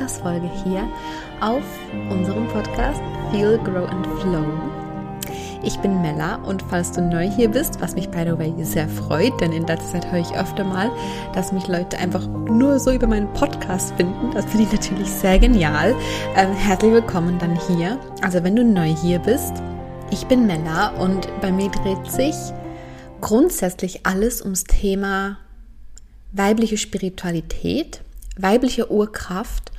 Podcast-Folge 0.00 0.50
hier 0.64 0.88
auf 1.42 1.62
unserem 2.08 2.48
Podcast 2.48 3.02
Feel, 3.30 3.58
Grow 3.58 3.86
and 3.86 4.06
Flow. 4.20 4.46
Ich 5.62 5.78
bin 5.80 6.00
Mella 6.00 6.36
und 6.36 6.62
falls 6.70 6.92
du 6.92 7.02
neu 7.02 7.28
hier 7.28 7.50
bist, 7.50 7.82
was 7.82 7.94
mich 7.94 8.08
by 8.08 8.24
the 8.24 8.38
way 8.38 8.54
sehr 8.64 8.88
freut, 8.88 9.38
denn 9.42 9.52
in 9.52 9.66
letzter 9.66 10.00
Zeit 10.00 10.10
höre 10.10 10.20
ich 10.20 10.34
öfter 10.34 10.64
mal, 10.64 10.90
dass 11.34 11.52
mich 11.52 11.68
Leute 11.68 11.98
einfach 11.98 12.26
nur 12.26 12.78
so 12.78 12.92
über 12.92 13.06
meinen 13.06 13.30
Podcast 13.34 13.92
finden. 13.96 14.30
Das 14.32 14.46
finde 14.46 14.64
ich 14.64 14.72
natürlich 14.72 15.10
sehr 15.10 15.38
genial. 15.38 15.94
Ähm, 16.34 16.54
herzlich 16.54 16.92
willkommen 16.92 17.38
dann 17.38 17.60
hier. 17.68 17.98
Also 18.22 18.42
wenn 18.42 18.56
du 18.56 18.64
neu 18.64 18.94
hier 19.02 19.18
bist, 19.18 19.52
ich 20.10 20.26
bin 20.26 20.46
Mella 20.46 20.94
und 20.98 21.28
bei 21.42 21.52
mir 21.52 21.70
dreht 21.70 22.10
sich 22.10 22.34
grundsätzlich 23.20 24.06
alles 24.06 24.40
ums 24.40 24.64
Thema 24.64 25.36
weibliche 26.32 26.78
Spiritualität, 26.78 28.00
weibliche 28.38 28.90
Urkraft 28.90 29.72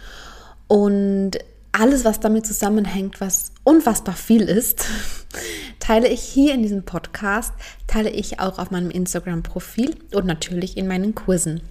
und 0.68 1.40
alles, 1.72 2.04
was 2.04 2.20
damit 2.20 2.46
zusammenhängt, 2.46 3.22
was 3.22 3.52
unfassbar 3.64 4.16
viel 4.16 4.44
ist, 4.44 4.86
teile 5.80 6.08
ich 6.08 6.22
hier 6.22 6.54
in 6.54 6.62
diesem 6.62 6.84
Podcast, 6.84 7.54
teile 7.88 8.10
ich 8.10 8.40
auch 8.40 8.60
auf 8.60 8.72
meinem 8.72 8.92
Instagram-Profil 8.92 9.96
und 10.14 10.26
natürlich 10.26 10.78
in 10.78 10.88
meinen 10.88 11.16
Kursen 11.16 11.62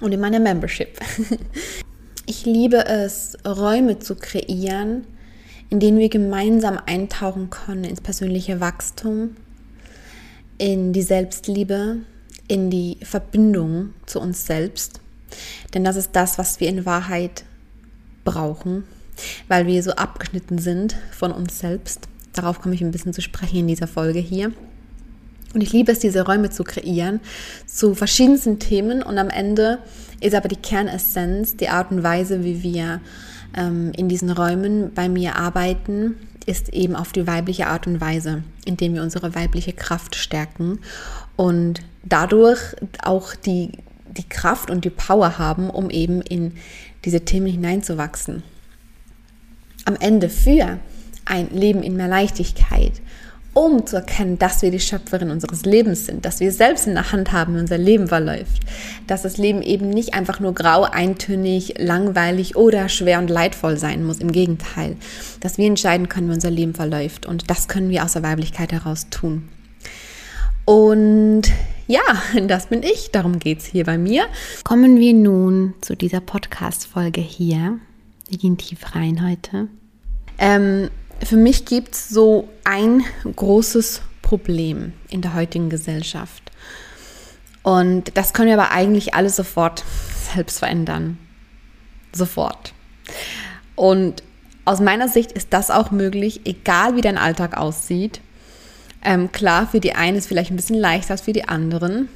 und 0.00 0.12
in 0.12 0.20
meiner 0.20 0.40
Membership. 0.40 0.98
Ich 2.26 2.46
liebe 2.46 2.86
es, 2.86 3.36
Räume 3.46 3.98
zu 3.98 4.16
kreieren, 4.16 5.06
in 5.68 5.78
denen 5.78 5.98
wir 5.98 6.08
gemeinsam 6.08 6.80
eintauchen 6.86 7.50
können 7.50 7.84
ins 7.84 8.00
persönliche 8.00 8.60
Wachstum, 8.60 9.36
in 10.56 10.94
die 10.94 11.02
Selbstliebe, 11.02 11.98
in 12.48 12.70
die 12.70 12.96
Verbindung 13.02 13.92
zu 14.06 14.20
uns 14.20 14.46
selbst. 14.46 15.00
Denn 15.72 15.84
das 15.84 15.96
ist 15.96 16.10
das, 16.12 16.38
was 16.38 16.60
wir 16.60 16.68
in 16.68 16.86
Wahrheit 16.86 17.44
brauchen, 18.24 18.84
weil 19.48 19.66
wir 19.66 19.82
so 19.82 19.92
abgeschnitten 19.92 20.58
sind 20.58 20.96
von 21.12 21.32
uns 21.32 21.58
selbst. 21.58 22.08
Darauf 22.32 22.60
komme 22.60 22.74
ich 22.74 22.82
ein 22.82 22.90
bisschen 22.90 23.12
zu 23.12 23.22
sprechen 23.22 23.60
in 23.60 23.68
dieser 23.68 23.86
Folge 23.86 24.18
hier. 24.18 24.52
Und 25.54 25.60
ich 25.60 25.72
liebe 25.72 25.92
es, 25.92 26.00
diese 26.00 26.24
Räume 26.26 26.50
zu 26.50 26.64
kreieren 26.64 27.20
zu 27.66 27.94
verschiedensten 27.94 28.58
Themen. 28.58 29.02
Und 29.02 29.18
am 29.18 29.30
Ende 29.30 29.78
ist 30.20 30.34
aber 30.34 30.48
die 30.48 30.56
Kernessenz, 30.56 31.56
die 31.56 31.68
Art 31.68 31.92
und 31.92 32.02
Weise, 32.02 32.42
wie 32.42 32.62
wir 32.62 33.00
ähm, 33.56 33.92
in 33.96 34.08
diesen 34.08 34.30
Räumen 34.30 34.92
bei 34.94 35.08
mir 35.08 35.36
arbeiten, 35.36 36.16
ist 36.46 36.70
eben 36.70 36.96
auf 36.96 37.12
die 37.12 37.26
weibliche 37.26 37.68
Art 37.68 37.86
und 37.86 38.00
Weise, 38.00 38.42
indem 38.64 38.94
wir 38.94 39.02
unsere 39.02 39.34
weibliche 39.34 39.72
Kraft 39.72 40.16
stärken 40.16 40.80
und 41.36 41.80
dadurch 42.02 42.60
auch 43.02 43.34
die, 43.34 43.72
die 44.16 44.28
Kraft 44.28 44.70
und 44.70 44.84
die 44.84 44.90
Power 44.90 45.38
haben, 45.38 45.70
um 45.70 45.90
eben 45.90 46.22
in 46.22 46.54
diese 47.04 47.20
Themen 47.24 47.46
hineinzuwachsen. 47.46 48.42
Am 49.84 49.96
Ende 50.00 50.28
für 50.28 50.78
ein 51.24 51.50
Leben 51.50 51.82
in 51.82 51.96
mehr 51.96 52.08
Leichtigkeit, 52.08 52.92
um 53.54 53.86
zu 53.86 53.96
erkennen, 53.96 54.38
dass 54.38 54.62
wir 54.62 54.70
die 54.70 54.80
Schöpferin 54.80 55.30
unseres 55.30 55.64
Lebens 55.64 56.06
sind, 56.06 56.24
dass 56.24 56.40
wir 56.40 56.50
selbst 56.50 56.86
in 56.86 56.94
der 56.94 57.12
Hand 57.12 57.32
haben, 57.32 57.54
wie 57.54 57.60
unser 57.60 57.78
Leben 57.78 58.08
verläuft, 58.08 58.62
dass 59.06 59.22
das 59.22 59.38
Leben 59.38 59.62
eben 59.62 59.90
nicht 59.90 60.12
einfach 60.12 60.40
nur 60.40 60.54
grau, 60.54 60.82
eintönig, 60.82 61.74
langweilig 61.78 62.56
oder 62.56 62.88
schwer 62.88 63.20
und 63.20 63.30
leidvoll 63.30 63.78
sein 63.78 64.04
muss. 64.04 64.18
Im 64.18 64.32
Gegenteil, 64.32 64.96
dass 65.40 65.56
wir 65.56 65.66
entscheiden 65.66 66.08
können, 66.08 66.28
wie 66.28 66.34
unser 66.34 66.50
Leben 66.50 66.74
verläuft 66.74 67.26
und 67.26 67.48
das 67.48 67.68
können 67.68 67.90
wir 67.90 68.04
aus 68.04 68.14
der 68.14 68.24
Weiblichkeit 68.24 68.72
heraus 68.72 69.06
tun. 69.10 69.48
Und 70.64 71.42
ja, 71.86 72.00
das 72.46 72.66
bin 72.66 72.82
ich. 72.82 73.10
Darum 73.10 73.38
geht 73.38 73.60
es 73.60 73.66
hier 73.66 73.84
bei 73.84 73.98
mir. 73.98 74.26
Kommen 74.64 74.98
wir 74.98 75.12
nun 75.12 75.74
zu 75.80 75.96
dieser 75.96 76.20
Podcast-Folge 76.20 77.20
hier. 77.20 77.78
Wir 78.28 78.38
gehen 78.38 78.56
tief 78.56 78.94
rein 78.94 79.26
heute. 79.26 79.68
Ähm, 80.38 80.90
für 81.22 81.36
mich 81.36 81.64
gibt 81.66 81.94
es 81.94 82.08
so 82.08 82.48
ein 82.64 83.04
großes 83.36 84.02
Problem 84.22 84.92
in 85.10 85.20
der 85.20 85.34
heutigen 85.34 85.68
Gesellschaft. 85.68 86.50
Und 87.62 88.16
das 88.16 88.32
können 88.32 88.48
wir 88.48 88.60
aber 88.60 88.72
eigentlich 88.72 89.14
alle 89.14 89.30
sofort 89.30 89.84
selbst 90.34 90.58
verändern. 90.58 91.18
Sofort. 92.12 92.72
Und 93.74 94.22
aus 94.64 94.80
meiner 94.80 95.08
Sicht 95.08 95.32
ist 95.32 95.52
das 95.52 95.70
auch 95.70 95.90
möglich, 95.90 96.42
egal 96.44 96.96
wie 96.96 97.02
dein 97.02 97.18
Alltag 97.18 97.56
aussieht. 97.56 98.20
Ähm, 99.04 99.30
klar, 99.32 99.66
für 99.66 99.80
die 99.80 99.94
einen 99.94 100.16
ist 100.16 100.26
vielleicht 100.26 100.50
ein 100.50 100.56
bisschen 100.56 100.78
leichter 100.78 101.12
als 101.12 101.20
für 101.22 101.32
die 101.32 101.46
anderen. 101.46 102.08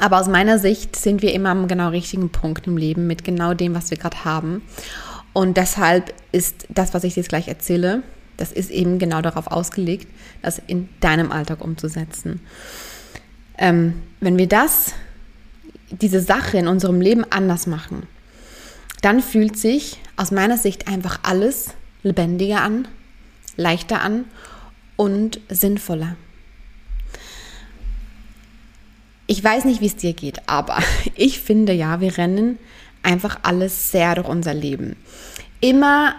Aber 0.00 0.20
aus 0.20 0.28
meiner 0.28 0.58
Sicht 0.58 0.96
sind 0.96 1.22
wir 1.22 1.32
immer 1.34 1.50
am 1.50 1.68
genau 1.68 1.88
richtigen 1.88 2.30
Punkt 2.30 2.66
im 2.66 2.76
Leben 2.76 3.06
mit 3.06 3.24
genau 3.24 3.54
dem, 3.54 3.74
was 3.74 3.90
wir 3.90 3.98
gerade 3.98 4.24
haben. 4.24 4.62
Und 5.32 5.56
deshalb 5.56 6.14
ist 6.32 6.66
das, 6.68 6.94
was 6.94 7.04
ich 7.04 7.16
jetzt 7.16 7.28
gleich 7.28 7.48
erzähle, 7.48 8.02
das 8.36 8.52
ist 8.52 8.70
eben 8.70 8.98
genau 8.98 9.20
darauf 9.20 9.48
ausgelegt, 9.48 10.08
das 10.42 10.60
in 10.66 10.88
deinem 11.00 11.32
Alltag 11.32 11.60
umzusetzen. 11.62 12.40
Ähm, 13.58 13.94
wenn 14.20 14.38
wir 14.38 14.46
das, 14.46 14.94
diese 15.90 16.20
Sache 16.20 16.58
in 16.58 16.68
unserem 16.68 17.00
Leben 17.00 17.24
anders 17.30 17.66
machen, 17.66 18.04
dann 19.02 19.20
fühlt 19.20 19.58
sich 19.58 19.98
aus 20.16 20.30
meiner 20.30 20.56
Sicht 20.56 20.88
einfach 20.88 21.20
alles 21.24 21.70
lebendiger 22.02 22.62
an, 22.62 22.86
leichter 23.56 24.00
an 24.02 24.24
und 24.98 25.40
sinnvoller. 25.48 26.16
Ich 29.28 29.42
weiß 29.42 29.64
nicht, 29.64 29.80
wie 29.80 29.86
es 29.86 29.96
dir 29.96 30.12
geht, 30.12 30.48
aber 30.48 30.78
ich 31.14 31.40
finde 31.40 31.72
ja, 31.72 32.00
wir 32.00 32.18
rennen 32.18 32.58
einfach 33.02 33.38
alles 33.44 33.92
sehr 33.92 34.16
durch 34.16 34.28
unser 34.28 34.52
Leben. 34.52 34.96
Immer 35.60 36.14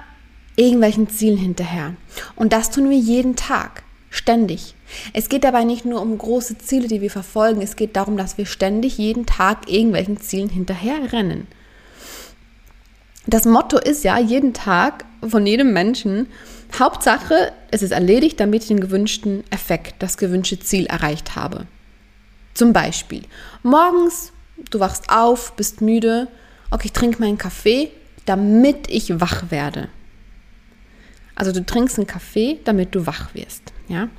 irgendwelchen 0.56 1.10
Zielen 1.10 1.38
hinterher. 1.38 1.96
Und 2.36 2.54
das 2.54 2.72
tun 2.72 2.90
wir 2.90 2.98
jeden 2.98 3.36
Tag, 3.36 3.84
ständig. 4.10 4.76
Es 5.14 5.30
geht 5.30 5.44
dabei 5.44 5.66
nicht 5.66 5.86
nur 5.86 6.02
um 6.02 6.18
große 6.18 6.58
Ziele, 6.58 6.88
die 6.88 7.02
wir 7.02 7.12
verfolgen, 7.12 7.62
es 7.62 7.76
geht 7.76 7.96
darum, 7.96 8.18
dass 8.18 8.38
wir 8.38 8.46
ständig 8.46 8.98
jeden 8.98 9.26
Tag 9.26 9.70
irgendwelchen 9.70 10.20
Zielen 10.20 10.50
hinterher 10.50 11.12
rennen. 11.12 11.48
Das 13.28 13.46
Motto 13.46 13.78
ist 13.78 14.04
ja 14.04 14.18
jeden 14.18 14.54
Tag 14.54 15.06
von 15.28 15.46
jedem 15.46 15.74
Menschen, 15.74 16.28
Hauptsache, 16.78 17.52
es 17.72 17.82
ist 17.82 17.92
erledigt, 17.92 18.40
damit 18.40 18.64
ich 18.64 18.68
den 18.68 18.80
gewünschten 18.80 19.44
Effekt, 19.52 19.96
das 20.00 20.18
gewünschte 20.18 20.60
Ziel 20.60 20.86
erreicht 20.86 21.36
habe. 21.36 21.66
Zum 22.54 22.74
Beispiel, 22.74 23.24
morgens, 23.64 24.32
du 24.70 24.80
wachst 24.80 25.10
auf, 25.10 25.54
bist 25.56 25.82
müde, 25.82 26.28
okay, 26.72 26.88
ich 26.88 26.94
trinke 26.94 27.22
meinen 27.22 27.38
Kaffee, 27.38 27.92
damit 28.26 28.90
ich 28.90 29.20
wach 29.20 29.50
werde. 29.50 29.90
Also 31.36 31.52
du 31.52 31.66
trinkst 31.66 31.98
einen 31.98 32.08
Kaffee, 32.08 32.60
damit 32.66 32.94
du 32.94 33.06
wach 33.06 33.34
wirst. 33.34 33.72
Ja? 33.88 34.10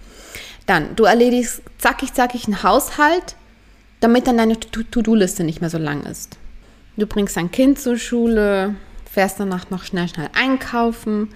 Dann, 0.66 0.96
du 0.96 1.04
erledigst 1.04 1.62
zackig, 1.78 2.14
zackig 2.14 2.46
einen 2.46 2.62
Haushalt, 2.62 3.36
damit 4.00 4.26
dann 4.26 4.38
deine 4.38 4.58
To-Do-Liste 4.58 5.44
nicht 5.44 5.60
mehr 5.60 5.70
so 5.70 5.78
lang 5.78 6.04
ist. 6.04 6.38
Du 6.96 7.06
bringst 7.06 7.36
dein 7.36 7.50
Kind 7.50 7.78
zur 7.78 7.98
Schule, 7.98 8.74
fährst 9.10 9.38
danach 9.38 9.70
noch 9.70 9.84
schnell, 9.84 10.08
schnell 10.08 10.30
einkaufen, 10.34 11.28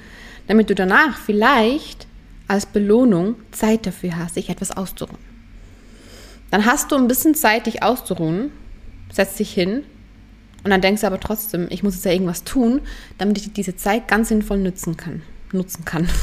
damit 0.47 0.71
du 0.71 0.75
danach 0.75 1.19
vielleicht 1.19 2.06
als 2.49 2.66
Belohnung 2.66 3.37
Zeit 3.53 3.87
dafür 3.87 4.16
hast, 4.16 4.37
dich 4.37 4.50
etwas 4.50 4.71
auszuruhen. 4.77 5.19
Dann 6.50 6.66
hast 6.66 6.93
du 6.93 6.97
ein 6.97 7.09
bisschen 7.09 7.34
Zeit, 7.34 7.66
dich 7.66 7.82
auszuruhen, 7.82 8.53
setzt 9.12 9.38
dich 9.38 9.53
hin 9.53 9.84
und 10.63 10.71
dann 10.71 10.80
denkst 10.80 11.03
du 11.03 11.07
aber 11.07 11.21
trotzdem, 11.21 11.66
ich 11.71 11.83
muss 11.83 11.95
jetzt 11.95 12.04
ja 12.04 12.13
irgendwas 12.13 12.45
tun, 12.45 12.80
damit 13.18 13.39
ich 13.39 13.53
diese 13.53 13.77
Zeit 13.77 14.09
ganz 14.09 14.28
sinnvoll 14.28 14.59
nutzen 14.59 14.97
kann. 14.97 15.22
Nutzen 15.53 15.84
kann. 15.84 16.09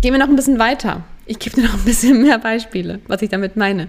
Gehen 0.00 0.12
wir 0.12 0.18
noch 0.18 0.28
ein 0.28 0.36
bisschen 0.36 0.58
weiter. 0.58 1.04
Ich 1.26 1.38
gebe 1.38 1.56
dir 1.56 1.64
noch 1.64 1.74
ein 1.74 1.84
bisschen 1.84 2.22
mehr 2.22 2.38
Beispiele, 2.38 3.00
was 3.06 3.22
ich 3.22 3.30
damit 3.30 3.56
meine. 3.56 3.88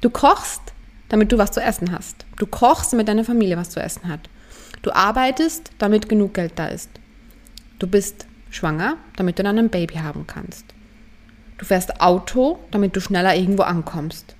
Du 0.00 0.10
kochst, 0.10 0.60
damit 1.08 1.30
du 1.30 1.38
was 1.38 1.52
zu 1.52 1.60
essen 1.60 1.92
hast. 1.92 2.26
Du 2.38 2.46
kochst, 2.46 2.92
damit 2.92 3.08
deine 3.08 3.24
Familie 3.24 3.56
was 3.56 3.70
zu 3.70 3.80
essen 3.80 4.08
hat. 4.08 4.28
Du 4.82 4.90
arbeitest, 4.92 5.70
damit 5.78 6.08
genug 6.08 6.34
Geld 6.34 6.52
da 6.56 6.66
ist. 6.66 6.90
Du 7.82 7.88
bist 7.88 8.26
schwanger, 8.48 8.96
damit 9.16 9.40
du 9.40 9.42
dann 9.42 9.58
ein 9.58 9.68
Baby 9.68 9.94
haben 9.94 10.24
kannst. 10.28 10.66
Du 11.58 11.64
fährst 11.64 12.00
Auto, 12.00 12.60
damit 12.70 12.94
du 12.94 13.00
schneller 13.00 13.34
irgendwo 13.34 13.64
ankommst. 13.64 14.36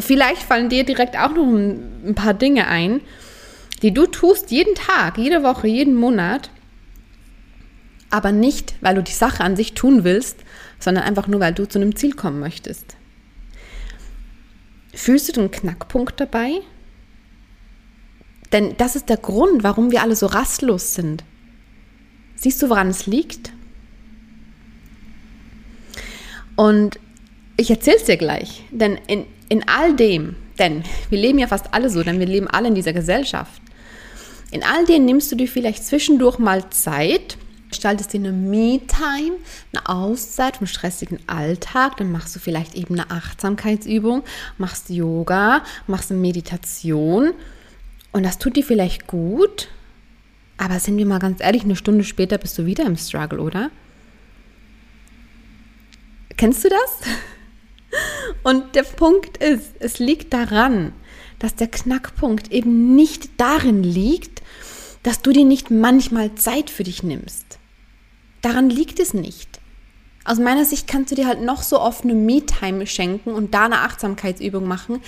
Vielleicht 0.00 0.40
fallen 0.40 0.70
dir 0.70 0.84
direkt 0.84 1.18
auch 1.18 1.34
noch 1.34 1.46
ein 1.46 2.14
paar 2.14 2.32
Dinge 2.32 2.66
ein, 2.66 3.02
die 3.82 3.92
du 3.92 4.06
tust 4.06 4.52
jeden 4.52 4.74
Tag, 4.74 5.18
jede 5.18 5.42
Woche, 5.42 5.68
jeden 5.68 5.94
Monat, 5.96 6.48
aber 8.08 8.32
nicht, 8.32 8.76
weil 8.80 8.94
du 8.94 9.02
die 9.02 9.12
Sache 9.12 9.44
an 9.44 9.54
sich 9.54 9.74
tun 9.74 10.02
willst, 10.02 10.38
sondern 10.78 11.04
einfach 11.04 11.26
nur, 11.26 11.40
weil 11.40 11.52
du 11.52 11.68
zu 11.68 11.78
einem 11.78 11.94
Ziel 11.94 12.14
kommen 12.14 12.40
möchtest. 12.40 12.96
Fühlst 14.94 15.28
du 15.28 15.32
den 15.32 15.50
Knackpunkt 15.50 16.18
dabei? 16.18 16.62
Denn 18.50 18.78
das 18.78 18.96
ist 18.96 19.10
der 19.10 19.18
Grund, 19.18 19.62
warum 19.62 19.90
wir 19.90 20.00
alle 20.00 20.16
so 20.16 20.24
rastlos 20.24 20.94
sind. 20.94 21.22
Siehst 22.44 22.60
du, 22.60 22.68
woran 22.68 22.88
es 22.88 23.06
liegt? 23.06 23.52
Und 26.56 27.00
ich 27.56 27.70
erzähle 27.70 27.96
es 27.96 28.04
dir 28.04 28.18
gleich, 28.18 28.64
denn 28.70 28.98
in, 29.06 29.24
in 29.48 29.66
all 29.66 29.96
dem, 29.96 30.36
denn 30.58 30.84
wir 31.08 31.18
leben 31.18 31.38
ja 31.38 31.46
fast 31.46 31.72
alle 31.72 31.88
so, 31.88 32.02
denn 32.02 32.20
wir 32.20 32.26
leben 32.26 32.46
alle 32.46 32.68
in 32.68 32.74
dieser 32.74 32.92
Gesellschaft. 32.92 33.62
In 34.50 34.62
all 34.62 34.84
dem 34.84 35.06
nimmst 35.06 35.32
du 35.32 35.36
dir 35.36 35.48
vielleicht 35.48 35.86
zwischendurch 35.86 36.38
mal 36.38 36.68
Zeit, 36.68 37.38
gestaltest 37.70 38.12
dir 38.12 38.20
eine 38.20 38.32
Me-Time, 38.32 39.36
eine 39.72 39.88
Auszeit 39.88 40.58
vom 40.58 40.66
stressigen 40.66 41.20
Alltag, 41.26 41.96
dann 41.96 42.12
machst 42.12 42.36
du 42.36 42.40
vielleicht 42.40 42.74
eben 42.74 43.00
eine 43.00 43.10
Achtsamkeitsübung, 43.10 44.22
machst 44.58 44.90
Yoga, 44.90 45.64
machst 45.86 46.10
eine 46.10 46.20
Meditation 46.20 47.32
und 48.12 48.22
das 48.22 48.36
tut 48.36 48.54
dir 48.56 48.64
vielleicht 48.64 49.06
gut, 49.06 49.68
aber 50.56 50.78
sind 50.78 50.96
wir 50.96 51.06
mal 51.06 51.18
ganz 51.18 51.40
ehrlich, 51.40 51.64
eine 51.64 51.76
Stunde 51.76 52.04
später 52.04 52.38
bist 52.38 52.56
du 52.58 52.66
wieder 52.66 52.84
im 52.84 52.96
Struggle, 52.96 53.40
oder? 53.40 53.70
Kennst 56.36 56.64
du 56.64 56.68
das? 56.68 57.10
Und 58.42 58.74
der 58.74 58.82
Punkt 58.82 59.36
ist, 59.38 59.74
es 59.80 59.98
liegt 59.98 60.32
daran, 60.32 60.92
dass 61.38 61.54
der 61.54 61.68
Knackpunkt 61.68 62.52
eben 62.52 62.94
nicht 62.94 63.40
darin 63.40 63.82
liegt, 63.82 64.42
dass 65.02 65.22
du 65.22 65.32
dir 65.32 65.44
nicht 65.44 65.70
manchmal 65.70 66.34
Zeit 66.34 66.70
für 66.70 66.84
dich 66.84 67.02
nimmst. 67.02 67.58
Daran 68.42 68.70
liegt 68.70 68.98
es 69.00 69.14
nicht. 69.14 69.60
Aus 70.24 70.38
meiner 70.38 70.64
Sicht 70.64 70.88
kannst 70.88 71.10
du 71.10 71.14
dir 71.14 71.26
halt 71.26 71.42
noch 71.42 71.62
so 71.62 71.80
oft 71.80 72.04
eine 72.04 72.14
Me-Time 72.14 72.86
schenken 72.86 73.30
und 73.30 73.52
da 73.52 73.66
eine 73.66 73.80
Achtsamkeitsübung 73.80 74.66
machen. 74.66 75.00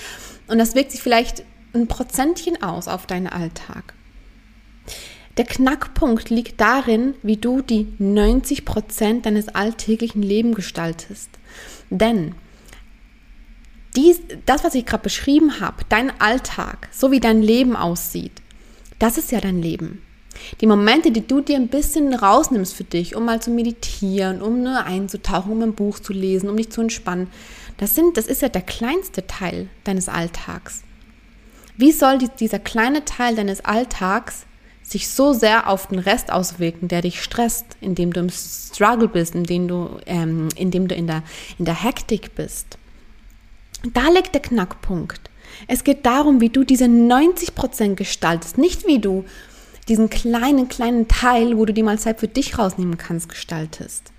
Und 0.46 0.58
das 0.58 0.74
wirkt 0.74 0.92
sich 0.92 1.02
vielleicht 1.02 1.42
ein 1.72 1.88
Prozentchen 1.88 2.62
aus 2.62 2.86
auf 2.88 3.06
deinen 3.06 3.26
Alltag. 3.26 3.94
Der 5.36 5.44
Knackpunkt 5.44 6.30
liegt 6.30 6.60
darin, 6.60 7.14
wie 7.22 7.36
du 7.36 7.60
die 7.60 7.88
90 7.98 8.64
Prozent 8.64 9.26
deines 9.26 9.48
alltäglichen 9.48 10.22
Lebens 10.22 10.56
gestaltest. 10.56 11.28
Denn 11.90 12.34
dies, 13.94 14.20
das, 14.46 14.64
was 14.64 14.74
ich 14.74 14.86
gerade 14.86 15.02
beschrieben 15.02 15.60
habe, 15.60 15.84
dein 15.88 16.20
Alltag, 16.20 16.88
so 16.90 17.10
wie 17.10 17.20
dein 17.20 17.42
Leben 17.42 17.76
aussieht, 17.76 18.42
das 18.98 19.18
ist 19.18 19.30
ja 19.30 19.40
dein 19.40 19.60
Leben. 19.60 20.02
Die 20.60 20.66
Momente, 20.66 21.10
die 21.10 21.26
du 21.26 21.40
dir 21.40 21.56
ein 21.56 21.68
bisschen 21.68 22.14
rausnimmst 22.14 22.74
für 22.74 22.84
dich, 22.84 23.16
um 23.16 23.24
mal 23.24 23.40
zu 23.40 23.50
meditieren, 23.50 24.42
um 24.42 24.62
nur 24.62 24.84
einzutauchen, 24.84 25.52
um 25.52 25.62
ein 25.62 25.74
Buch 25.74 25.98
zu 25.98 26.12
lesen, 26.12 26.48
um 26.48 26.56
dich 26.56 26.70
zu 26.70 26.82
entspannen, 26.82 27.28
das, 27.78 27.94
sind, 27.94 28.16
das 28.16 28.26
ist 28.26 28.42
ja 28.42 28.48
der 28.48 28.62
kleinste 28.62 29.26
Teil 29.26 29.68
deines 29.84 30.08
Alltags. 30.08 30.82
Wie 31.76 31.92
soll 31.92 32.18
dieser 32.38 32.58
kleine 32.58 33.04
Teil 33.04 33.34
deines 33.34 33.64
Alltags 33.64 34.46
sich 34.88 35.08
so 35.08 35.32
sehr 35.32 35.68
auf 35.68 35.88
den 35.88 35.98
Rest 35.98 36.32
auswirken, 36.32 36.86
der 36.86 37.02
dich 37.02 37.22
stresst, 37.22 37.66
indem 37.80 38.12
du 38.12 38.20
im 38.20 38.30
Struggle 38.30 39.08
bist, 39.08 39.34
indem 39.34 39.66
du, 39.66 39.98
ähm, 40.06 40.48
indem 40.56 40.86
du 40.86 40.94
in, 40.94 41.08
der, 41.08 41.24
in 41.58 41.64
der 41.64 41.82
Hektik 41.82 42.36
bist. 42.36 42.78
Da 43.92 44.08
liegt 44.08 44.34
der 44.34 44.42
Knackpunkt. 44.42 45.20
Es 45.66 45.82
geht 45.82 46.06
darum, 46.06 46.40
wie 46.40 46.50
du 46.50 46.62
diese 46.62 46.84
90% 46.84 47.94
gestaltest, 47.94 48.58
nicht 48.58 48.86
wie 48.86 49.00
du 49.00 49.24
diesen 49.88 50.08
kleinen, 50.08 50.68
kleinen 50.68 51.08
Teil, 51.08 51.56
wo 51.56 51.64
du 51.64 51.72
dir 51.72 51.84
mal 51.84 51.98
Zeit 51.98 52.20
für 52.20 52.28
dich 52.28 52.58
rausnehmen 52.58 52.96
kannst, 52.96 53.28
gestaltest. 53.28 54.12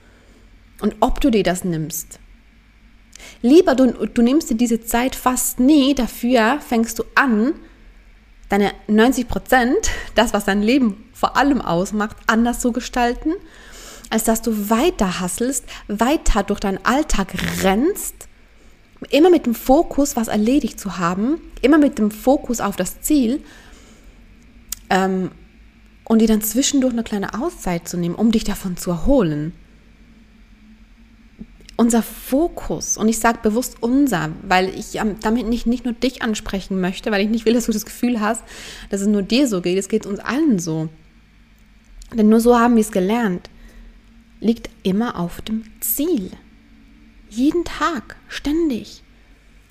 Und 0.81 0.95
ob 0.99 1.21
du 1.21 1.29
dir 1.29 1.43
das 1.43 1.63
nimmst. 1.63 2.19
Lieber 3.41 3.73
du, 3.75 3.91
du 4.07 4.21
nimmst 4.21 4.49
dir 4.49 4.55
diese 4.55 4.81
Zeit 4.81 5.15
fast 5.15 5.59
nie, 5.59 5.95
dafür 5.95 6.59
fängst 6.59 6.99
du 6.99 7.03
an, 7.15 7.53
deine 8.49 8.71
90 8.87 9.27
Prozent, 9.27 9.89
das, 10.15 10.33
was 10.33 10.45
dein 10.45 10.61
Leben 10.61 11.05
vor 11.13 11.37
allem 11.37 11.61
ausmacht, 11.61 12.17
anders 12.27 12.59
zu 12.59 12.71
gestalten, 12.71 13.33
als 14.09 14.23
dass 14.23 14.41
du 14.41 14.69
weiter 14.69 15.19
hasselst, 15.19 15.65
weiter 15.87 16.43
durch 16.43 16.59
deinen 16.59 16.83
Alltag 16.85 17.33
rennst, 17.63 18.27
immer 19.09 19.29
mit 19.29 19.45
dem 19.45 19.55
Fokus, 19.55 20.15
was 20.15 20.27
erledigt 20.27 20.79
zu 20.79 20.97
haben, 20.97 21.41
immer 21.61 21.77
mit 21.77 21.99
dem 21.99 22.09
Fokus 22.09 22.61
auf 22.61 22.75
das 22.75 23.01
Ziel 23.01 23.43
ähm, 24.89 25.31
und 26.05 26.19
dir 26.19 26.27
dann 26.27 26.41
zwischendurch 26.41 26.93
eine 26.93 27.03
kleine 27.03 27.39
Auszeit 27.39 27.87
zu 27.87 27.97
nehmen, 27.97 28.15
um 28.15 28.31
dich 28.31 28.43
davon 28.43 28.77
zu 28.77 28.91
erholen 28.91 29.53
unser 31.77 32.01
Fokus, 32.01 32.97
und 32.97 33.07
ich 33.07 33.19
sage 33.19 33.39
bewusst 33.43 33.77
unser, 33.81 34.31
weil 34.41 34.69
ich 34.77 34.99
damit 35.21 35.47
nicht, 35.47 35.67
nicht 35.67 35.85
nur 35.85 35.93
dich 35.93 36.23
ansprechen 36.23 36.81
möchte, 36.81 37.11
weil 37.11 37.21
ich 37.21 37.29
nicht 37.29 37.45
will, 37.45 37.53
dass 37.53 37.67
du 37.67 37.71
das 37.71 37.85
Gefühl 37.85 38.19
hast, 38.19 38.43
dass 38.89 39.01
es 39.01 39.07
nur 39.07 39.21
dir 39.21 39.47
so 39.47 39.61
geht, 39.61 39.77
es 39.77 39.87
geht 39.87 40.05
uns 40.05 40.19
allen 40.19 40.59
so. 40.59 40.89
Denn 42.13 42.29
nur 42.29 42.39
so 42.39 42.57
haben 42.57 42.75
wir 42.75 42.81
es 42.81 42.91
gelernt, 42.91 43.49
liegt 44.39 44.69
immer 44.83 45.19
auf 45.19 45.41
dem 45.41 45.63
Ziel. 45.79 46.31
Jeden 47.29 47.63
Tag, 47.63 48.17
ständig. 48.27 49.03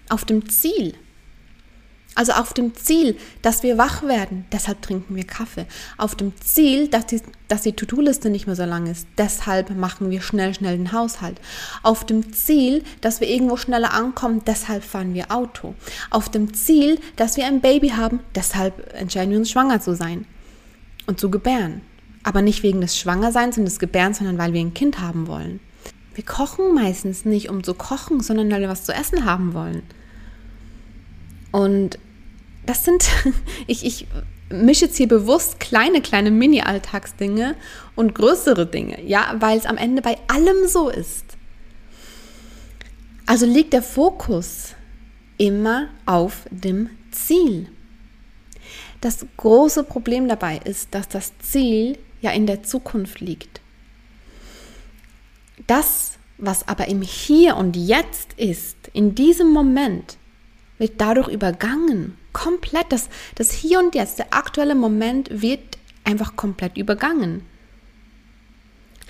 Auf 0.08 0.24
dem 0.24 0.48
Ziel. 0.48 0.94
Also 2.16 2.32
auf 2.32 2.54
dem 2.54 2.74
Ziel, 2.74 3.14
dass 3.42 3.62
wir 3.62 3.76
wach 3.76 4.02
werden, 4.02 4.46
deshalb 4.50 4.80
trinken 4.80 5.14
wir 5.14 5.24
Kaffee. 5.24 5.66
Auf 5.98 6.14
dem 6.14 6.32
Ziel, 6.40 6.88
dass 6.88 7.04
die, 7.04 7.20
dass 7.46 7.60
die 7.60 7.74
To-Do-Liste 7.74 8.30
nicht 8.30 8.46
mehr 8.46 8.56
so 8.56 8.64
lang 8.64 8.86
ist, 8.86 9.06
deshalb 9.18 9.76
machen 9.76 10.10
wir 10.10 10.22
schnell, 10.22 10.54
schnell 10.54 10.78
den 10.78 10.92
Haushalt. 10.92 11.38
Auf 11.82 12.06
dem 12.06 12.32
Ziel, 12.32 12.82
dass 13.02 13.20
wir 13.20 13.28
irgendwo 13.28 13.58
schneller 13.58 13.92
ankommen, 13.92 14.40
deshalb 14.46 14.82
fahren 14.82 15.12
wir 15.12 15.30
Auto. 15.30 15.74
Auf 16.08 16.30
dem 16.30 16.54
Ziel, 16.54 16.98
dass 17.16 17.36
wir 17.36 17.46
ein 17.46 17.60
Baby 17.60 17.90
haben, 17.90 18.20
deshalb 18.34 18.94
entscheiden 18.94 19.32
wir 19.32 19.38
uns 19.38 19.50
schwanger 19.50 19.82
zu 19.82 19.94
sein 19.94 20.24
und 21.06 21.20
zu 21.20 21.30
gebären. 21.30 21.82
Aber 22.22 22.40
nicht 22.40 22.62
wegen 22.62 22.80
des 22.80 22.98
Schwangerseins 22.98 23.58
und 23.58 23.66
des 23.66 23.78
Gebärens, 23.78 24.18
sondern 24.18 24.38
weil 24.38 24.54
wir 24.54 24.62
ein 24.62 24.74
Kind 24.74 25.00
haben 25.00 25.26
wollen. 25.26 25.60
Wir 26.14 26.24
kochen 26.24 26.74
meistens 26.74 27.26
nicht, 27.26 27.50
um 27.50 27.62
zu 27.62 27.74
kochen, 27.74 28.22
sondern 28.22 28.50
weil 28.50 28.62
wir 28.62 28.70
was 28.70 28.84
zu 28.84 28.94
essen 28.94 29.26
haben 29.26 29.52
wollen. 29.52 29.82
Und 31.52 31.98
das 32.66 32.84
sind, 32.84 33.08
ich, 33.66 33.84
ich 33.84 34.06
mische 34.50 34.86
jetzt 34.86 34.96
hier 34.96 35.08
bewusst 35.08 35.60
kleine, 35.60 36.00
kleine 36.00 36.30
Mini-Alltagsdinge 36.30 37.56
und 37.94 38.14
größere 38.14 38.66
Dinge, 38.66 39.02
ja, 39.02 39.34
weil 39.38 39.58
es 39.58 39.66
am 39.66 39.76
Ende 39.76 40.02
bei 40.02 40.18
allem 40.28 40.68
so 40.68 40.88
ist. 40.88 41.24
Also 43.26 43.46
liegt 43.46 43.72
der 43.72 43.82
Fokus 43.82 44.74
immer 45.36 45.88
auf 46.06 46.42
dem 46.50 46.90
Ziel. 47.10 47.68
Das 49.00 49.26
große 49.36 49.84
Problem 49.84 50.28
dabei 50.28 50.58
ist, 50.64 50.94
dass 50.94 51.08
das 51.08 51.32
Ziel 51.38 51.98
ja 52.20 52.30
in 52.30 52.46
der 52.46 52.62
Zukunft 52.62 53.20
liegt. 53.20 53.60
Das, 55.66 56.18
was 56.38 56.68
aber 56.68 56.88
im 56.88 57.02
Hier 57.02 57.56
und 57.56 57.76
Jetzt 57.76 58.32
ist, 58.34 58.76
in 58.92 59.14
diesem 59.14 59.52
Moment, 59.52 60.16
wird 60.78 61.00
dadurch 61.00 61.28
übergangen 61.28 62.16
komplett, 62.36 62.92
das, 62.92 63.08
das 63.34 63.50
Hier 63.50 63.78
und 63.78 63.94
Jetzt, 63.94 64.18
der 64.18 64.34
aktuelle 64.34 64.74
Moment 64.74 65.40
wird 65.40 65.78
einfach 66.04 66.36
komplett 66.36 66.76
übergangen. 66.76 67.40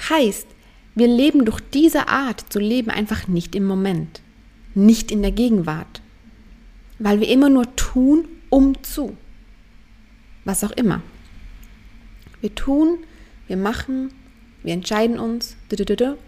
Heißt, 0.09 0.47
wir 0.95 1.09
leben 1.09 1.45
durch 1.45 1.61
diese 1.75 2.07
Art 2.07 2.45
zu 2.51 2.61
leben 2.61 2.89
einfach 2.89 3.27
nicht 3.27 3.57
im 3.57 3.65
Moment, 3.65 4.23
nicht 4.77 5.11
in 5.11 5.23
der 5.23 5.33
Gegenwart, 5.33 6.03
weil 7.01 7.19
wir 7.19 7.29
immer 7.29 7.49
nur 7.49 7.75
tun, 7.75 8.29
um 8.49 8.81
zu. 8.85 9.17
Was 10.45 10.63
auch 10.63 10.71
immer. 10.71 11.03
Wir 12.41 12.55
tun, 12.55 12.99
wir 13.49 13.57
machen, 13.57 14.13
wir 14.63 14.73
entscheiden 14.73 15.19
uns, 15.19 15.57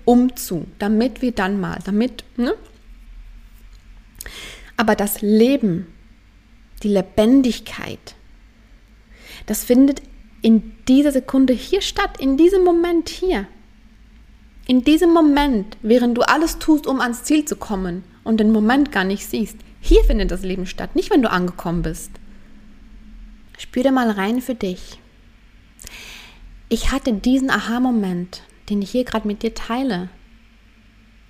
um 0.04 0.34
zu, 0.34 0.66
damit 0.80 1.22
wir 1.22 1.30
dann 1.30 1.60
mal, 1.60 1.78
damit, 1.84 2.24
ne? 2.36 2.54
Aber 4.76 4.96
das 4.96 5.22
Leben 5.22 5.86
die 6.82 6.88
Lebendigkeit. 6.88 8.14
Das 9.46 9.64
findet 9.64 10.02
in 10.42 10.74
dieser 10.86 11.12
Sekunde 11.12 11.52
hier 11.52 11.80
statt, 11.80 12.20
in 12.20 12.36
diesem 12.36 12.64
Moment 12.64 13.08
hier. 13.08 13.46
In 14.66 14.84
diesem 14.84 15.12
Moment, 15.12 15.76
während 15.82 16.16
du 16.16 16.22
alles 16.22 16.58
tust, 16.58 16.86
um 16.86 17.00
ans 17.00 17.24
Ziel 17.24 17.44
zu 17.44 17.56
kommen 17.56 18.04
und 18.22 18.38
den 18.38 18.52
Moment 18.52 18.92
gar 18.92 19.04
nicht 19.04 19.26
siehst, 19.26 19.56
hier 19.80 20.04
findet 20.04 20.30
das 20.30 20.42
Leben 20.42 20.66
statt, 20.66 20.94
nicht 20.94 21.10
wenn 21.10 21.22
du 21.22 21.30
angekommen 21.30 21.82
bist. 21.82 22.10
Spür 23.56 23.82
da 23.82 23.90
mal 23.90 24.10
rein 24.10 24.40
für 24.40 24.54
dich. 24.54 25.00
Ich 26.68 26.92
hatte 26.92 27.14
diesen 27.14 27.50
Aha-Moment, 27.50 28.42
den 28.68 28.82
ich 28.82 28.90
hier 28.90 29.04
gerade 29.04 29.26
mit 29.26 29.42
dir 29.42 29.54
teile. 29.54 30.10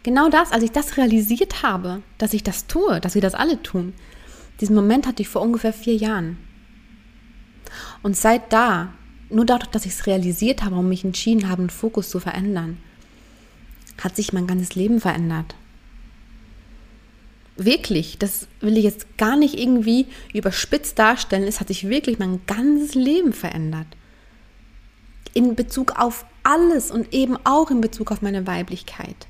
Genau 0.02 0.28
das, 0.28 0.50
als 0.50 0.64
ich 0.64 0.72
das 0.72 0.96
realisiert 0.96 1.62
habe, 1.62 2.02
dass 2.18 2.34
ich 2.34 2.42
das 2.42 2.66
tue, 2.66 3.00
dass 3.00 3.14
wir 3.14 3.22
das 3.22 3.34
alle 3.34 3.62
tun, 3.62 3.94
diesen 4.60 4.74
Moment 4.74 5.06
hatte 5.06 5.22
ich 5.22 5.28
vor 5.28 5.42
ungefähr 5.42 5.72
vier 5.72 5.96
Jahren. 5.96 6.38
Und 8.02 8.16
seit 8.16 8.52
da, 8.52 8.92
nur 9.30 9.44
dadurch, 9.44 9.70
dass 9.70 9.86
ich 9.86 9.92
es 9.92 10.06
realisiert 10.06 10.64
habe 10.64 10.76
und 10.76 10.88
mich 10.88 11.04
entschieden 11.04 11.48
habe, 11.48 11.62
den 11.62 11.70
Fokus 11.70 12.10
zu 12.10 12.20
verändern, 12.20 12.78
hat 14.02 14.16
sich 14.16 14.32
mein 14.32 14.46
ganzes 14.46 14.74
Leben 14.74 15.00
verändert. 15.00 15.54
Wirklich, 17.56 18.18
das 18.18 18.46
will 18.60 18.76
ich 18.78 18.84
jetzt 18.84 19.18
gar 19.18 19.36
nicht 19.36 19.58
irgendwie 19.58 20.06
überspitzt 20.32 20.98
darstellen. 20.98 21.42
Es 21.42 21.58
hat 21.58 21.68
sich 21.68 21.88
wirklich 21.88 22.18
mein 22.18 22.40
ganzes 22.46 22.94
Leben 22.94 23.32
verändert. 23.32 23.88
In 25.34 25.56
Bezug 25.56 25.98
auf 25.98 26.24
alles 26.44 26.90
und 26.90 27.12
eben 27.12 27.36
auch 27.44 27.70
in 27.70 27.80
Bezug 27.80 28.12
auf 28.12 28.22
meine 28.22 28.46
Weiblichkeit. 28.46 29.26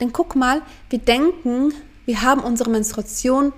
Denn 0.00 0.12
guck 0.12 0.34
mal, 0.34 0.62
wir 0.88 0.98
denken, 0.98 1.72
wir 2.06 2.22
haben 2.22 2.40
unsere 2.40 2.70
Menstruation, 2.70 3.52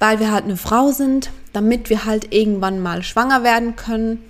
weil 0.00 0.18
wir 0.18 0.32
halt 0.32 0.44
eine 0.44 0.56
Frau 0.56 0.90
sind, 0.90 1.30
damit 1.52 1.90
wir 1.90 2.04
halt 2.04 2.34
irgendwann 2.34 2.80
mal 2.80 3.04
schwanger 3.04 3.44
werden 3.44 3.76
können. 3.76 4.24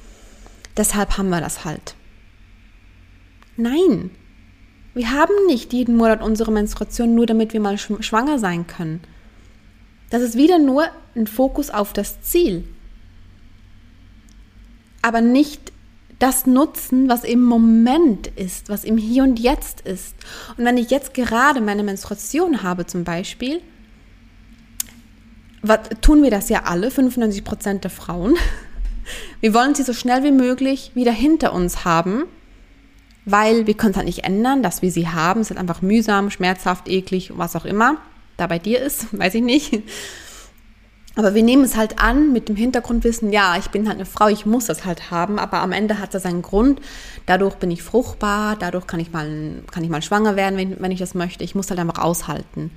Deshalb 0.76 1.16
haben 1.16 1.30
wir 1.30 1.40
das 1.40 1.64
halt. 1.64 1.94
Nein, 3.56 4.10
wir 4.94 5.12
haben 5.12 5.46
nicht 5.46 5.72
jeden 5.72 5.96
Monat 5.96 6.22
unsere 6.22 6.50
Menstruation 6.50 7.14
nur, 7.14 7.26
damit 7.26 7.52
wir 7.52 7.60
mal 7.60 7.78
schwanger 7.78 8.38
sein 8.38 8.66
können. 8.66 9.00
Das 10.10 10.22
ist 10.22 10.36
wieder 10.36 10.58
nur 10.58 10.86
ein 11.14 11.28
Fokus 11.28 11.70
auf 11.70 11.92
das 11.92 12.20
Ziel. 12.20 12.64
Aber 15.02 15.20
nicht 15.20 15.72
das 16.18 16.46
nutzen, 16.46 17.08
was 17.08 17.24
im 17.24 17.42
Moment 17.44 18.26
ist, 18.26 18.68
was 18.68 18.84
im 18.84 18.98
Hier 18.98 19.22
und 19.22 19.38
Jetzt 19.38 19.82
ist. 19.82 20.14
Und 20.56 20.64
wenn 20.64 20.76
ich 20.76 20.90
jetzt 20.90 21.14
gerade 21.14 21.60
meine 21.60 21.82
Menstruation 21.82 22.62
habe 22.62 22.86
zum 22.86 23.04
Beispiel, 23.04 23.62
was, 25.62 25.81
tun 26.00 26.23
wir 26.23 26.31
das 26.31 26.49
ja 26.49 26.62
alle, 26.64 26.90
95 26.90 27.45
Prozent 27.45 27.85
der 27.85 27.90
Frauen. 27.90 28.37
Wir 29.40 29.55
wollen 29.55 29.75
sie 29.75 29.83
so 29.83 29.93
schnell 29.93 30.23
wie 30.23 30.31
möglich 30.31 30.93
wieder 30.95 31.12
hinter 31.12 31.52
uns 31.52 31.85
haben, 31.85 32.25
weil 33.25 33.67
wir 33.67 33.75
können 33.75 33.93
es 33.93 33.97
halt 33.97 34.07
nicht 34.07 34.25
ändern, 34.25 34.62
dass 34.62 34.83
wir 34.83 34.90
sie 34.90 35.09
haben. 35.09 35.40
Es 35.40 35.50
ist 35.50 35.57
einfach 35.57 35.83
mühsam, 35.83 36.31
schmerzhaft, 36.31 36.88
eklig, 36.88 37.33
was 37.37 37.57
auch 37.57 37.64
immer 37.64 37.97
da 38.37 38.47
bei 38.47 38.59
dir 38.59 38.81
ist, 38.81 39.07
weiß 39.19 39.35
ich 39.35 39.43
nicht. 39.43 39.83
Aber 41.17 41.35
wir 41.35 41.43
nehmen 41.43 41.64
es 41.64 41.76
halt 41.76 41.99
an 41.99 42.33
mit 42.33 42.49
dem 42.49 42.57
Hintergrundwissen, 42.57 43.33
ja, 43.33 43.57
ich 43.59 43.69
bin 43.69 43.88
halt 43.88 43.97
eine 43.97 44.07
Frau, 44.07 44.29
ich 44.29 44.47
muss 44.47 44.67
das 44.67 44.85
halt 44.85 45.11
haben, 45.11 45.38
aber 45.38 45.59
am 45.59 45.73
Ende 45.73 45.99
hat 45.99 46.14
das 46.14 46.25
einen 46.25 46.40
Grund. 46.40 46.81
Dadurch 47.26 47.57
bin 47.57 47.71
ich 47.71 47.83
fruchtbar, 47.83 48.57
dadurch 48.57 48.87
kann 48.87 49.00
ich 49.00 49.12
mal, 49.12 49.62
kann 49.71 49.83
ich 49.83 49.90
mal 49.90 50.02
schwanger 50.02 50.37
werden, 50.37 50.57
wenn, 50.57 50.81
wenn 50.81 50.93
ich 50.93 51.00
das 51.00 51.14
möchte. 51.14 51.43
Ich 51.43 51.55
muss 51.55 51.69
halt 51.69 51.81
einfach 51.81 52.02
aushalten. 52.02 52.71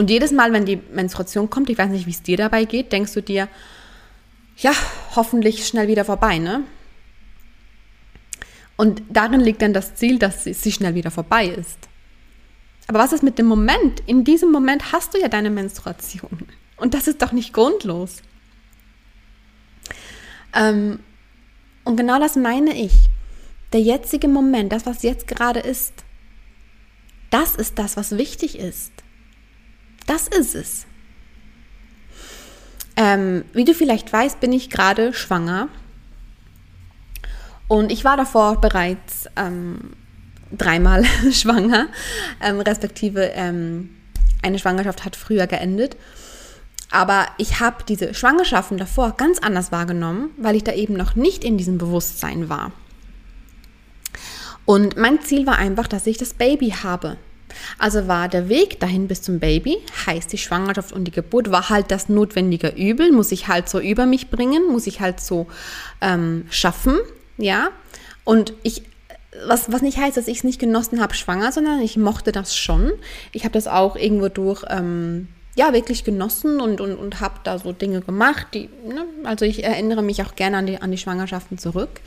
Und 0.00 0.08
jedes 0.08 0.32
Mal, 0.32 0.54
wenn 0.54 0.64
die 0.64 0.80
Menstruation 0.94 1.50
kommt, 1.50 1.68
ich 1.68 1.76
weiß 1.76 1.90
nicht, 1.90 2.06
wie 2.06 2.10
es 2.10 2.22
dir 2.22 2.38
dabei 2.38 2.64
geht, 2.64 2.90
denkst 2.90 3.12
du 3.12 3.20
dir, 3.20 3.48
ja, 4.56 4.72
hoffentlich 5.14 5.66
schnell 5.66 5.88
wieder 5.88 6.06
vorbei, 6.06 6.38
ne? 6.38 6.64
Und 8.78 9.02
darin 9.10 9.40
liegt 9.40 9.60
dann 9.60 9.74
das 9.74 9.96
Ziel, 9.96 10.18
dass 10.18 10.44
sie 10.44 10.72
schnell 10.72 10.94
wieder 10.94 11.10
vorbei 11.10 11.48
ist. 11.48 11.76
Aber 12.86 12.98
was 12.98 13.12
ist 13.12 13.22
mit 13.22 13.36
dem 13.38 13.44
Moment? 13.44 14.00
In 14.06 14.24
diesem 14.24 14.50
Moment 14.50 14.90
hast 14.90 15.12
du 15.12 15.20
ja 15.20 15.28
deine 15.28 15.50
Menstruation. 15.50 16.46
Und 16.78 16.94
das 16.94 17.06
ist 17.06 17.20
doch 17.20 17.32
nicht 17.32 17.52
grundlos. 17.52 18.22
Ähm, 20.54 21.00
und 21.84 21.98
genau 21.98 22.18
das 22.18 22.36
meine 22.36 22.74
ich. 22.74 22.94
Der 23.74 23.82
jetzige 23.82 24.28
Moment, 24.28 24.72
das, 24.72 24.86
was 24.86 25.02
jetzt 25.02 25.26
gerade 25.26 25.60
ist, 25.60 25.92
das 27.28 27.54
ist 27.54 27.78
das, 27.78 27.98
was 27.98 28.16
wichtig 28.16 28.58
ist. 28.58 28.92
Das 30.10 30.26
ist 30.26 30.56
es. 30.56 30.86
Ähm, 32.96 33.44
wie 33.52 33.64
du 33.64 33.74
vielleicht 33.74 34.12
weißt, 34.12 34.40
bin 34.40 34.52
ich 34.52 34.68
gerade 34.68 35.12
schwanger. 35.12 35.68
Und 37.68 37.92
ich 37.92 38.04
war 38.04 38.16
davor 38.16 38.60
bereits 38.60 39.28
ähm, 39.36 39.92
dreimal 40.50 41.04
schwanger, 41.30 41.86
ähm, 42.42 42.58
respektive 42.58 43.22
ähm, 43.34 43.90
eine 44.42 44.58
Schwangerschaft 44.58 45.04
hat 45.04 45.14
früher 45.14 45.46
geendet. 45.46 45.96
Aber 46.90 47.28
ich 47.38 47.60
habe 47.60 47.84
diese 47.86 48.12
Schwangerschaften 48.12 48.78
davor 48.78 49.12
ganz 49.16 49.38
anders 49.38 49.70
wahrgenommen, 49.70 50.30
weil 50.38 50.56
ich 50.56 50.64
da 50.64 50.72
eben 50.72 50.94
noch 50.94 51.14
nicht 51.14 51.44
in 51.44 51.56
diesem 51.56 51.78
Bewusstsein 51.78 52.48
war. 52.48 52.72
Und 54.64 54.96
mein 54.96 55.20
Ziel 55.20 55.46
war 55.46 55.58
einfach, 55.58 55.86
dass 55.86 56.08
ich 56.08 56.18
das 56.18 56.34
Baby 56.34 56.70
habe. 56.82 57.16
Also 57.78 58.08
war 58.08 58.28
der 58.28 58.48
Weg 58.48 58.80
dahin 58.80 59.08
bis 59.08 59.22
zum 59.22 59.40
Baby, 59.40 59.78
heißt 60.06 60.32
die 60.32 60.38
Schwangerschaft 60.38 60.92
und 60.92 61.04
die 61.04 61.10
Geburt, 61.10 61.50
war 61.50 61.68
halt 61.68 61.90
das 61.90 62.08
notwendige 62.08 62.68
Übel, 62.68 63.12
muss 63.12 63.32
ich 63.32 63.48
halt 63.48 63.68
so 63.68 63.80
über 63.80 64.06
mich 64.06 64.30
bringen, 64.30 64.68
muss 64.70 64.86
ich 64.86 65.00
halt 65.00 65.20
so 65.20 65.46
ähm, 66.00 66.46
schaffen, 66.50 66.98
ja. 67.36 67.68
Und 68.24 68.52
ich 68.62 68.82
was, 69.46 69.70
was 69.70 69.82
nicht 69.82 69.98
heißt, 69.98 70.16
dass 70.16 70.28
ich 70.28 70.38
es 70.38 70.44
nicht 70.44 70.58
genossen 70.58 71.00
habe, 71.00 71.14
schwanger, 71.14 71.52
sondern 71.52 71.80
ich 71.80 71.96
mochte 71.96 72.32
das 72.32 72.56
schon. 72.56 72.92
Ich 73.32 73.44
habe 73.44 73.52
das 73.52 73.68
auch 73.68 73.96
irgendwo 73.96 74.28
durch, 74.28 74.64
ähm, 74.68 75.28
ja, 75.54 75.72
wirklich 75.72 76.04
genossen 76.04 76.60
und, 76.60 76.80
und, 76.80 76.96
und 76.96 77.20
habe 77.20 77.34
da 77.44 77.58
so 77.58 77.72
Dinge 77.72 78.00
gemacht. 78.00 78.48
Die, 78.54 78.68
ne? 78.86 79.06
Also 79.24 79.44
ich 79.44 79.62
erinnere 79.64 80.02
mich 80.02 80.22
auch 80.22 80.34
gerne 80.34 80.56
an 80.56 80.66
die, 80.66 80.80
an 80.80 80.90
die 80.90 80.98
Schwangerschaften 80.98 81.58
zurück. 81.58 82.00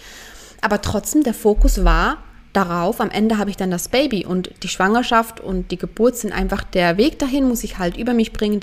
Aber 0.62 0.82
trotzdem, 0.82 1.24
der 1.24 1.34
Fokus 1.34 1.84
war 1.84 2.18
darauf, 2.54 3.02
am 3.02 3.10
Ende 3.10 3.38
habe 3.38 3.50
ich 3.50 3.58
dann 3.58 3.72
das 3.72 3.90
Baby 3.90 4.26
und 4.26 4.52
die 4.64 4.68
Schwangerschaft 4.68 5.40
und 5.40 5.72
die 5.72 5.78
Geburt 5.78 6.18
sind 6.18 6.32
einfach 6.32 6.64
der 6.64 6.98
Weg 6.98 7.20
dahin, 7.20 7.48
muss 7.48 7.64
ich 7.64 7.80
halt 7.80 7.98
über 7.98 8.14
mich 8.14 8.32
bringen. 8.32 8.62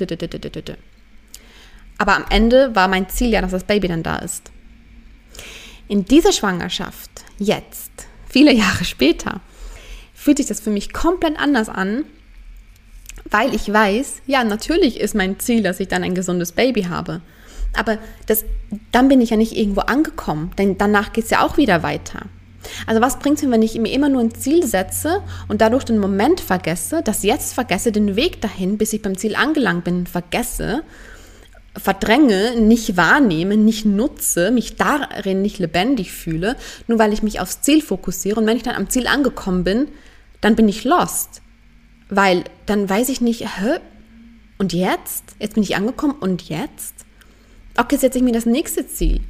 Aber 1.98 2.16
am 2.16 2.24
Ende 2.30 2.74
war 2.74 2.88
mein 2.88 3.08
Ziel 3.08 3.30
ja, 3.30 3.42
dass 3.42 3.50
das 3.50 3.64
Baby 3.64 3.88
dann 3.88 4.02
da 4.02 4.16
ist. 4.16 4.50
In 5.88 6.04
dieser 6.04 6.32
Schwangerschaft, 6.32 7.10
jetzt, 7.38 7.90
viele 8.28 8.52
Jahre 8.54 8.84
später, 8.84 9.40
fühlt 10.14 10.38
sich 10.38 10.46
das 10.46 10.60
für 10.60 10.70
mich 10.70 10.92
komplett 10.92 11.38
anders 11.38 11.68
an, 11.68 12.04
weil 13.28 13.54
ich 13.54 13.72
weiß, 13.72 14.22
ja, 14.26 14.44
natürlich 14.44 15.00
ist 15.00 15.14
mein 15.14 15.38
Ziel, 15.40 15.62
dass 15.62 15.80
ich 15.80 15.88
dann 15.88 16.04
ein 16.04 16.14
gesundes 16.14 16.52
Baby 16.52 16.84
habe. 16.84 17.20
Aber 17.76 17.98
das, 18.26 18.44
dann 18.92 19.08
bin 19.08 19.20
ich 19.20 19.30
ja 19.30 19.36
nicht 19.36 19.56
irgendwo 19.56 19.82
angekommen, 19.82 20.52
denn 20.58 20.78
danach 20.78 21.12
geht 21.12 21.24
es 21.24 21.30
ja 21.30 21.44
auch 21.44 21.56
wieder 21.56 21.82
weiter. 21.82 22.26
Also 22.86 23.00
was 23.00 23.18
bringt 23.18 23.38
es 23.38 23.44
mir, 23.44 23.50
wenn 23.50 23.62
ich 23.62 23.78
mir 23.78 23.92
immer 23.92 24.08
nur 24.08 24.20
ein 24.20 24.34
Ziel 24.34 24.66
setze 24.66 25.22
und 25.48 25.60
dadurch 25.60 25.84
den 25.84 25.98
Moment 25.98 26.40
vergesse, 26.40 27.02
das 27.02 27.22
jetzt 27.22 27.54
vergesse, 27.54 27.92
den 27.92 28.16
Weg 28.16 28.40
dahin, 28.40 28.78
bis 28.78 28.92
ich 28.92 29.02
beim 29.02 29.16
Ziel 29.16 29.34
angelangt 29.34 29.84
bin, 29.84 30.06
vergesse 30.06 30.82
verdränge, 31.76 32.60
nicht 32.60 32.96
wahrnehme, 32.96 33.56
nicht 33.56 33.84
nutze, 33.84 34.50
mich 34.50 34.76
darin 34.76 35.42
nicht 35.42 35.58
lebendig 35.58 36.12
fühle, 36.12 36.56
nur 36.88 36.98
weil 36.98 37.12
ich 37.12 37.22
mich 37.22 37.40
aufs 37.40 37.62
Ziel 37.62 37.80
fokussiere. 37.80 38.40
Und 38.40 38.46
wenn 38.46 38.56
ich 38.56 38.62
dann 38.62 38.74
am 38.74 38.90
Ziel 38.90 39.06
angekommen 39.06 39.64
bin, 39.64 39.88
dann 40.40 40.56
bin 40.56 40.68
ich 40.68 40.84
lost. 40.84 41.42
Weil 42.08 42.44
dann 42.66 42.88
weiß 42.88 43.08
ich 43.08 43.20
nicht, 43.20 43.42
hä? 43.42 43.78
Und 44.58 44.72
jetzt? 44.72 45.24
Jetzt 45.38 45.54
bin 45.54 45.62
ich 45.62 45.76
angekommen 45.76 46.16
und 46.18 46.48
jetzt? 46.48 46.94
Okay, 47.76 47.96
setze 47.96 48.18
ich 48.18 48.24
mir 48.24 48.32
das 48.32 48.46
nächste 48.46 48.86
Ziel. 48.86 49.20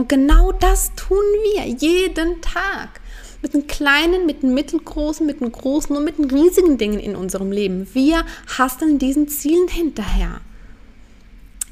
Und 0.00 0.08
genau 0.08 0.50
das 0.50 0.94
tun 0.94 1.18
wir 1.42 1.66
jeden 1.66 2.40
Tag. 2.40 3.02
Mit 3.42 3.52
den 3.52 3.66
kleinen, 3.66 4.24
mit 4.24 4.42
den 4.42 4.54
mittelgroßen, 4.54 5.26
mit 5.26 5.42
den 5.42 5.52
großen 5.52 5.94
und 5.94 6.04
mit 6.04 6.16
den 6.16 6.30
riesigen 6.30 6.78
Dingen 6.78 6.98
in 6.98 7.14
unserem 7.14 7.52
Leben. 7.52 7.86
Wir 7.92 8.24
hasteln 8.56 8.98
diesen 8.98 9.28
Zielen 9.28 9.68
hinterher. 9.68 10.40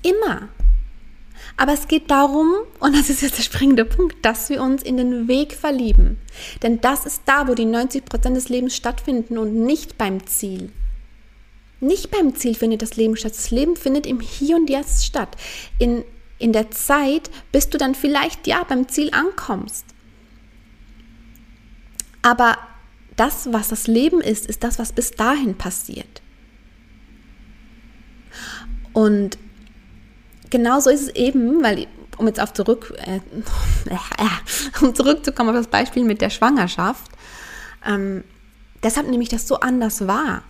Immer. 0.02 0.50
Aber 1.56 1.73
es 1.73 1.88
geht 1.88 2.11
darum, 2.11 2.52
und 2.80 2.94
das 2.94 3.08
ist 3.08 3.23
jetzt 3.23 3.38
der 3.38 3.44
springende 3.44 3.87
Punkt, 3.87 4.16
dass 4.20 4.50
wir 4.50 4.61
uns 4.62 4.82
in 4.82 4.99
den 4.99 5.26
Weg 5.26 5.54
verlieben. 5.54 6.18
Denn 6.62 6.82
das 6.82 7.06
ist 7.06 7.23
da, 7.25 7.49
wo 7.49 7.54
die 7.54 7.64
90 7.64 8.04
Prozent 8.04 8.37
des 8.37 8.50
Lebens 8.50 8.76
stattfinden 8.76 9.38
und 9.38 9.54
nicht 9.54 9.97
beim 9.97 10.26
Ziel. 10.26 10.70
Nicht 11.80 12.11
beim 12.11 12.35
Ziel 12.35 12.54
findet 12.54 12.82
das 12.82 12.97
Leben 12.97 13.16
statt. 13.16 13.32
Das 13.35 13.50
Leben 13.50 13.75
findet 13.75 14.06
im 14.06 14.20
Hier 14.20 14.56
und 14.56 14.68
Jetzt 14.68 15.06
statt. 15.06 15.35
In, 15.78 16.04
in 16.38 16.52
der 16.52 16.71
Zeit, 16.71 17.30
bis 17.52 17.68
du 17.68 17.78
dann 17.78 17.95
vielleicht 17.95 18.47
ja 18.47 18.64
beim 18.64 18.88
Ziel 18.88 19.11
ankommst. 19.12 19.85
Aber 22.23 22.59
das, 23.16 23.52
was 23.52 23.68
das 23.68 23.87
Leben 23.87 24.21
ist, 24.21 24.47
ist 24.47 24.62
das, 24.62 24.78
was 24.78 24.92
bis 24.92 25.11
dahin 25.11 25.57
passiert. 25.57 26.23
Und 28.92 29.38
genau 30.50 30.80
so 30.80 30.90
ist 30.90 31.02
es 31.02 31.09
eben, 31.14 31.62
weil 31.62 31.87
um 32.16 32.26
jetzt 32.26 32.40
auf 32.40 32.52
zurück, 32.52 32.95
äh, 32.99 33.21
um 34.80 34.95
zurückzukommen 34.95 35.50
auf 35.50 35.57
das 35.57 35.68
Beispiel 35.68 36.04
mit 36.04 36.21
der 36.21 36.30
Schwangerschaft, 36.30 37.11
ähm, 37.87 38.25
deshalb 38.83 39.09
nehme 39.09 39.23
ich 39.23 39.28
das 39.28 39.47
so 39.47 39.61
anders 39.61 40.07
wahr. 40.07 40.42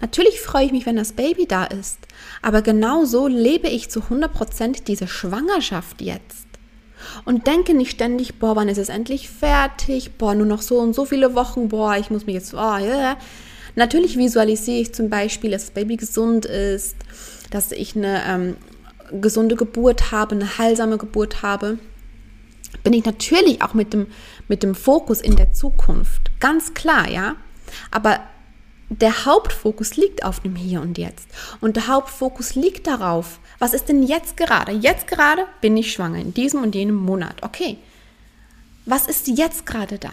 Natürlich 0.00 0.40
freue 0.40 0.66
ich 0.66 0.72
mich, 0.72 0.86
wenn 0.86 0.96
das 0.96 1.12
Baby 1.12 1.46
da 1.46 1.64
ist, 1.64 1.98
aber 2.42 2.60
genau 2.62 3.04
so 3.04 3.28
lebe 3.28 3.68
ich 3.68 3.88
zu 3.88 4.00
100% 4.00 4.84
diese 4.84 5.08
Schwangerschaft 5.08 6.02
jetzt. 6.02 6.46
Und 7.24 7.46
denke 7.46 7.74
nicht 7.74 7.92
ständig, 7.92 8.38
boah, 8.38 8.56
wann 8.56 8.68
ist 8.68 8.78
es 8.78 8.88
endlich 8.88 9.28
fertig? 9.28 10.18
Boah, 10.18 10.34
nur 10.34 10.46
noch 10.46 10.62
so 10.62 10.78
und 10.78 10.94
so 10.94 11.04
viele 11.04 11.34
Wochen, 11.34 11.68
boah, 11.68 11.96
ich 11.96 12.10
muss 12.10 12.26
mich 12.26 12.34
jetzt, 12.34 12.54
oh, 12.54 12.76
yeah. 12.76 13.16
Natürlich 13.74 14.16
visualisiere 14.16 14.80
ich 14.80 14.94
zum 14.94 15.10
Beispiel, 15.10 15.50
dass 15.50 15.66
das 15.66 15.70
Baby 15.70 15.96
gesund 15.96 16.46
ist, 16.46 16.96
dass 17.50 17.72
ich 17.72 17.94
eine 17.94 18.22
ähm, 18.26 18.56
gesunde 19.20 19.54
Geburt 19.54 20.10
habe, 20.10 20.34
eine 20.34 20.58
heilsame 20.58 20.98
Geburt 20.98 21.42
habe, 21.42 21.78
bin 22.82 22.92
ich 22.92 23.04
natürlich 23.04 23.62
auch 23.62 23.74
mit 23.74 23.92
dem, 23.92 24.06
mit 24.48 24.62
dem 24.62 24.74
Fokus 24.74 25.20
in 25.20 25.36
der 25.36 25.52
Zukunft. 25.52 26.30
Ganz 26.40 26.74
klar, 26.74 27.08
ja. 27.08 27.36
Aber 27.90 28.20
der 28.88 29.24
Hauptfokus 29.24 29.96
liegt 29.96 30.24
auf 30.24 30.40
dem 30.40 30.54
Hier 30.54 30.80
und 30.80 30.98
Jetzt. 30.98 31.28
Und 31.60 31.76
der 31.76 31.88
Hauptfokus 31.88 32.54
liegt 32.54 32.86
darauf, 32.86 33.40
was 33.58 33.74
ist 33.74 33.88
denn 33.88 34.02
jetzt 34.02 34.36
gerade? 34.36 34.72
Jetzt 34.72 35.06
gerade 35.06 35.46
bin 35.60 35.76
ich 35.76 35.92
schwanger, 35.92 36.18
in 36.18 36.34
diesem 36.34 36.62
und 36.62 36.74
jenem 36.74 36.96
Monat. 36.96 37.42
Okay. 37.42 37.78
Was 38.84 39.06
ist 39.06 39.26
jetzt 39.26 39.66
gerade 39.66 39.98
da? 39.98 40.12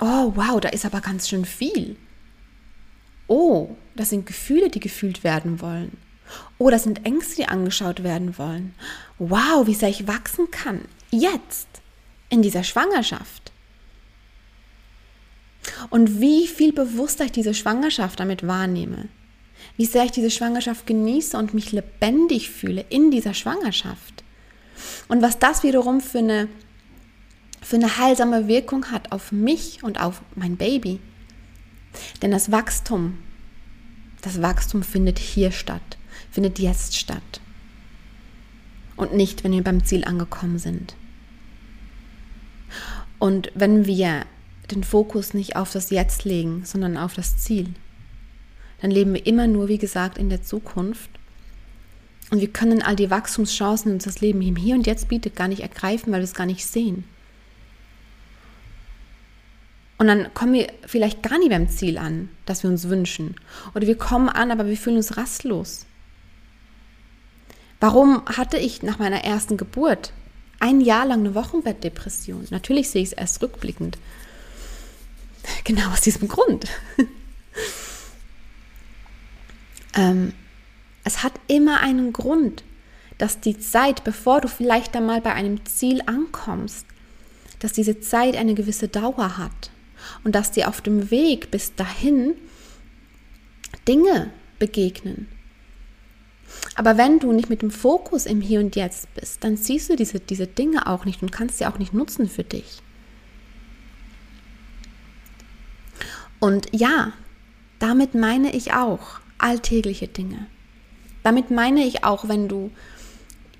Oh, 0.00 0.32
wow, 0.34 0.60
da 0.60 0.70
ist 0.70 0.84
aber 0.84 1.00
ganz 1.00 1.28
schön 1.28 1.44
viel. 1.44 1.96
Oh, 3.28 3.76
das 3.94 4.10
sind 4.10 4.26
Gefühle, 4.26 4.68
die 4.68 4.80
gefühlt 4.80 5.22
werden 5.22 5.60
wollen. 5.60 5.96
Oh, 6.58 6.70
das 6.70 6.82
sind 6.82 7.04
Ängste, 7.06 7.36
die 7.36 7.48
angeschaut 7.48 8.02
werden 8.02 8.36
wollen. 8.38 8.74
Wow, 9.18 9.66
wie 9.66 9.74
sehr 9.74 9.88
ich 9.88 10.06
wachsen 10.06 10.50
kann. 10.50 10.82
Jetzt, 11.10 11.68
in 12.28 12.42
dieser 12.42 12.64
Schwangerschaft. 12.64 13.41
Und 15.90 16.20
wie 16.20 16.46
viel 16.46 16.72
bewusster 16.72 17.24
ich 17.24 17.32
diese 17.32 17.54
Schwangerschaft 17.54 18.20
damit 18.20 18.46
wahrnehme. 18.46 19.08
Wie 19.76 19.86
sehr 19.86 20.04
ich 20.04 20.10
diese 20.10 20.30
Schwangerschaft 20.30 20.86
genieße 20.86 21.36
und 21.36 21.54
mich 21.54 21.72
lebendig 21.72 22.50
fühle 22.50 22.84
in 22.88 23.10
dieser 23.10 23.34
Schwangerschaft. 23.34 24.24
Und 25.08 25.22
was 25.22 25.38
das 25.38 25.62
wiederum 25.62 26.00
für 26.00 26.18
eine, 26.18 26.48
für 27.60 27.76
eine 27.76 27.96
heilsame 27.96 28.48
Wirkung 28.48 28.90
hat 28.90 29.12
auf 29.12 29.32
mich 29.32 29.82
und 29.82 30.00
auf 30.00 30.22
mein 30.34 30.56
Baby. 30.56 31.00
Denn 32.20 32.30
das 32.30 32.50
Wachstum, 32.50 33.18
das 34.22 34.42
Wachstum 34.42 34.82
findet 34.82 35.18
hier 35.18 35.52
statt, 35.52 35.98
findet 36.30 36.58
jetzt 36.58 36.96
statt. 36.96 37.40
Und 38.96 39.14
nicht, 39.14 39.44
wenn 39.44 39.52
wir 39.52 39.64
beim 39.64 39.84
Ziel 39.84 40.04
angekommen 40.04 40.58
sind. 40.58 40.94
Und 43.18 43.50
wenn 43.54 43.86
wir 43.86 44.26
den 44.72 44.84
Fokus 44.84 45.34
nicht 45.34 45.56
auf 45.56 45.72
das 45.72 45.90
Jetzt 45.90 46.24
legen, 46.24 46.64
sondern 46.64 46.96
auf 46.96 47.14
das 47.14 47.36
Ziel, 47.38 47.68
dann 48.80 48.90
leben 48.90 49.14
wir 49.14 49.26
immer 49.26 49.46
nur, 49.46 49.68
wie 49.68 49.78
gesagt, 49.78 50.18
in 50.18 50.28
der 50.28 50.42
Zukunft. 50.42 51.10
Und 52.30 52.40
wir 52.40 52.48
können 52.48 52.82
all 52.82 52.96
die 52.96 53.10
Wachstumschancen, 53.10 53.90
die 53.90 53.94
uns 53.94 54.04
das 54.04 54.20
Leben 54.20 54.42
im 54.42 54.56
Hier 54.56 54.74
und 54.74 54.86
Jetzt 54.86 55.08
bietet, 55.08 55.36
gar 55.36 55.48
nicht 55.48 55.62
ergreifen, 55.62 56.12
weil 56.12 56.20
wir 56.20 56.24
es 56.24 56.34
gar 56.34 56.46
nicht 56.46 56.66
sehen. 56.66 57.04
Und 59.98 60.08
dann 60.08 60.34
kommen 60.34 60.54
wir 60.54 60.66
vielleicht 60.84 61.22
gar 61.22 61.38
nicht 61.38 61.50
beim 61.50 61.68
Ziel 61.68 61.96
an, 61.96 62.28
das 62.44 62.64
wir 62.64 62.70
uns 62.70 62.88
wünschen. 62.88 63.36
Oder 63.76 63.86
wir 63.86 63.96
kommen 63.96 64.28
an, 64.28 64.50
aber 64.50 64.66
wir 64.66 64.76
fühlen 64.76 64.96
uns 64.96 65.16
rastlos. 65.16 65.86
Warum 67.78 68.24
hatte 68.26 68.56
ich 68.56 68.82
nach 68.82 68.98
meiner 68.98 69.22
ersten 69.22 69.56
Geburt 69.56 70.12
ein 70.58 70.80
Jahr 70.80 71.06
lang 71.06 71.20
eine 71.20 71.36
Wochenbettdepression? 71.36 72.48
Natürlich 72.50 72.90
sehe 72.90 73.02
ich 73.02 73.10
es 73.10 73.14
erst 73.14 73.42
rückblickend. 73.42 73.96
Genau 75.64 75.90
aus 75.90 76.00
diesem 76.00 76.28
Grund. 76.28 76.66
ähm, 79.94 80.32
es 81.04 81.22
hat 81.22 81.32
immer 81.48 81.80
einen 81.80 82.12
Grund, 82.12 82.64
dass 83.18 83.40
die 83.40 83.58
Zeit, 83.58 84.04
bevor 84.04 84.40
du 84.40 84.48
vielleicht 84.48 84.96
einmal 84.96 85.20
bei 85.20 85.32
einem 85.32 85.64
Ziel 85.64 86.02
ankommst, 86.06 86.86
dass 87.58 87.72
diese 87.72 88.00
Zeit 88.00 88.36
eine 88.36 88.54
gewisse 88.54 88.88
Dauer 88.88 89.38
hat 89.38 89.70
und 90.24 90.34
dass 90.34 90.50
dir 90.50 90.68
auf 90.68 90.80
dem 90.80 91.10
Weg 91.10 91.50
bis 91.50 91.74
dahin 91.74 92.34
Dinge 93.86 94.30
begegnen. 94.58 95.28
Aber 96.74 96.96
wenn 96.96 97.18
du 97.18 97.32
nicht 97.32 97.48
mit 97.48 97.62
dem 97.62 97.70
Fokus 97.70 98.26
im 98.26 98.40
Hier 98.40 98.60
und 98.60 98.76
Jetzt 98.76 99.12
bist, 99.14 99.42
dann 99.44 99.56
siehst 99.56 99.90
du 99.90 99.96
diese, 99.96 100.20
diese 100.20 100.46
Dinge 100.46 100.86
auch 100.86 101.04
nicht 101.04 101.22
und 101.22 101.32
kannst 101.32 101.58
sie 101.58 101.66
auch 101.66 101.78
nicht 101.78 101.94
nutzen 101.94 102.28
für 102.28 102.44
dich. 102.44 102.82
Und 106.42 106.66
ja, 106.72 107.12
damit 107.78 108.16
meine 108.16 108.52
ich 108.52 108.74
auch 108.74 109.20
alltägliche 109.38 110.08
Dinge. 110.08 110.48
Damit 111.22 111.52
meine 111.52 111.84
ich 111.84 112.02
auch, 112.02 112.26
wenn 112.26 112.48
du 112.48 112.72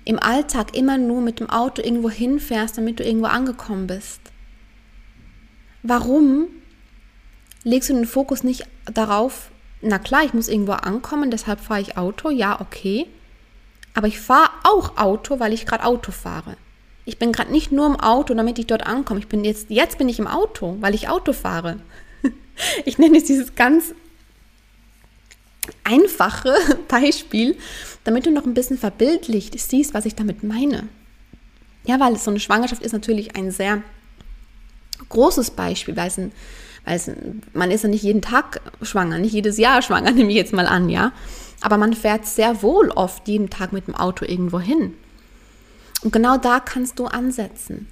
im 0.03 0.19
Alltag 0.19 0.75
immer 0.75 0.97
nur 0.97 1.21
mit 1.21 1.39
dem 1.39 1.49
Auto 1.49 1.81
irgendwo 1.81 2.09
hinfährst, 2.09 2.77
damit 2.77 2.99
du 2.99 3.05
irgendwo 3.05 3.27
angekommen 3.27 3.87
bist. 3.87 4.19
Warum 5.81 6.47
legst 7.63 7.89
du 7.89 7.93
den 7.93 8.05
Fokus 8.05 8.43
nicht 8.43 8.67
darauf, 8.83 9.49
na 9.81 9.97
klar, 9.97 10.25
ich 10.25 10.33
muss 10.33 10.49
irgendwo 10.49 10.73
ankommen, 10.73 11.31
deshalb 11.31 11.61
fahre 11.61 11.79
ich 11.79 11.95
Auto, 11.95 12.31
ja, 12.31 12.59
okay. 12.59 13.07
Aber 13.93 14.07
ich 14.07 14.19
fahre 14.19 14.49
auch 14.65 14.97
Auto, 14.97 15.39
weil 15.39 15.53
ich 15.53 15.65
gerade 15.65 15.85
Auto 15.85 16.11
fahre. 16.11 16.57
Ich 17.05 17.17
bin 17.17 17.31
gerade 17.31 17.53
nicht 17.53 17.71
nur 17.71 17.85
im 17.85 17.97
Auto, 17.97 18.33
damit 18.33 18.59
ich 18.59 18.67
dort 18.67 18.85
ankomme. 18.85 19.21
Ich 19.21 19.29
bin 19.29 19.45
jetzt, 19.45 19.69
jetzt 19.69 19.97
bin 19.97 20.09
ich 20.09 20.19
im 20.19 20.27
Auto, 20.27 20.75
weil 20.81 20.93
ich 20.93 21.07
Auto 21.07 21.31
fahre. 21.31 21.79
Ich 22.85 22.97
nenne 22.97 23.17
es 23.17 23.25
dieses 23.25 23.55
ganz 23.55 23.93
einfache 25.83 26.53
Beispiel, 26.87 27.57
damit 28.03 28.25
du 28.25 28.31
noch 28.31 28.45
ein 28.45 28.53
bisschen 28.53 28.77
verbildlicht 28.77 29.59
siehst, 29.59 29.93
was 29.93 30.05
ich 30.05 30.15
damit 30.15 30.43
meine. 30.43 30.87
Ja, 31.85 31.99
weil 31.99 32.17
so 32.17 32.31
eine 32.31 32.39
Schwangerschaft 32.39 32.81
ist 32.81 32.93
natürlich 32.93 33.35
ein 33.35 33.51
sehr 33.51 33.81
großes 35.09 35.51
Beispiel, 35.51 35.95
weil 35.95 36.07
es 36.07 36.17
ein 36.17 36.31
weil 36.85 36.95
es, 36.97 37.09
man 37.53 37.71
ist 37.71 37.83
ja 37.83 37.89
nicht 37.89 38.03
jeden 38.03 38.21
Tag 38.21 38.61
schwanger, 38.81 39.17
nicht 39.17 39.33
jedes 39.33 39.57
Jahr 39.57 39.81
schwanger, 39.81 40.11
nehme 40.13 40.29
ich 40.29 40.35
jetzt 40.35 40.53
mal 40.53 40.67
an, 40.67 40.89
ja. 40.89 41.11
Aber 41.61 41.77
man 41.77 41.93
fährt 41.93 42.25
sehr 42.25 42.61
wohl 42.61 42.89
oft 42.89 43.27
jeden 43.27 43.49
Tag 43.49 43.71
mit 43.71 43.87
dem 43.87 43.95
Auto 43.95 44.25
irgendwo 44.25 44.59
hin. 44.59 44.93
Und 46.03 46.11
genau 46.11 46.37
da 46.37 46.59
kannst 46.59 46.99
du 46.99 47.05
ansetzen. 47.05 47.87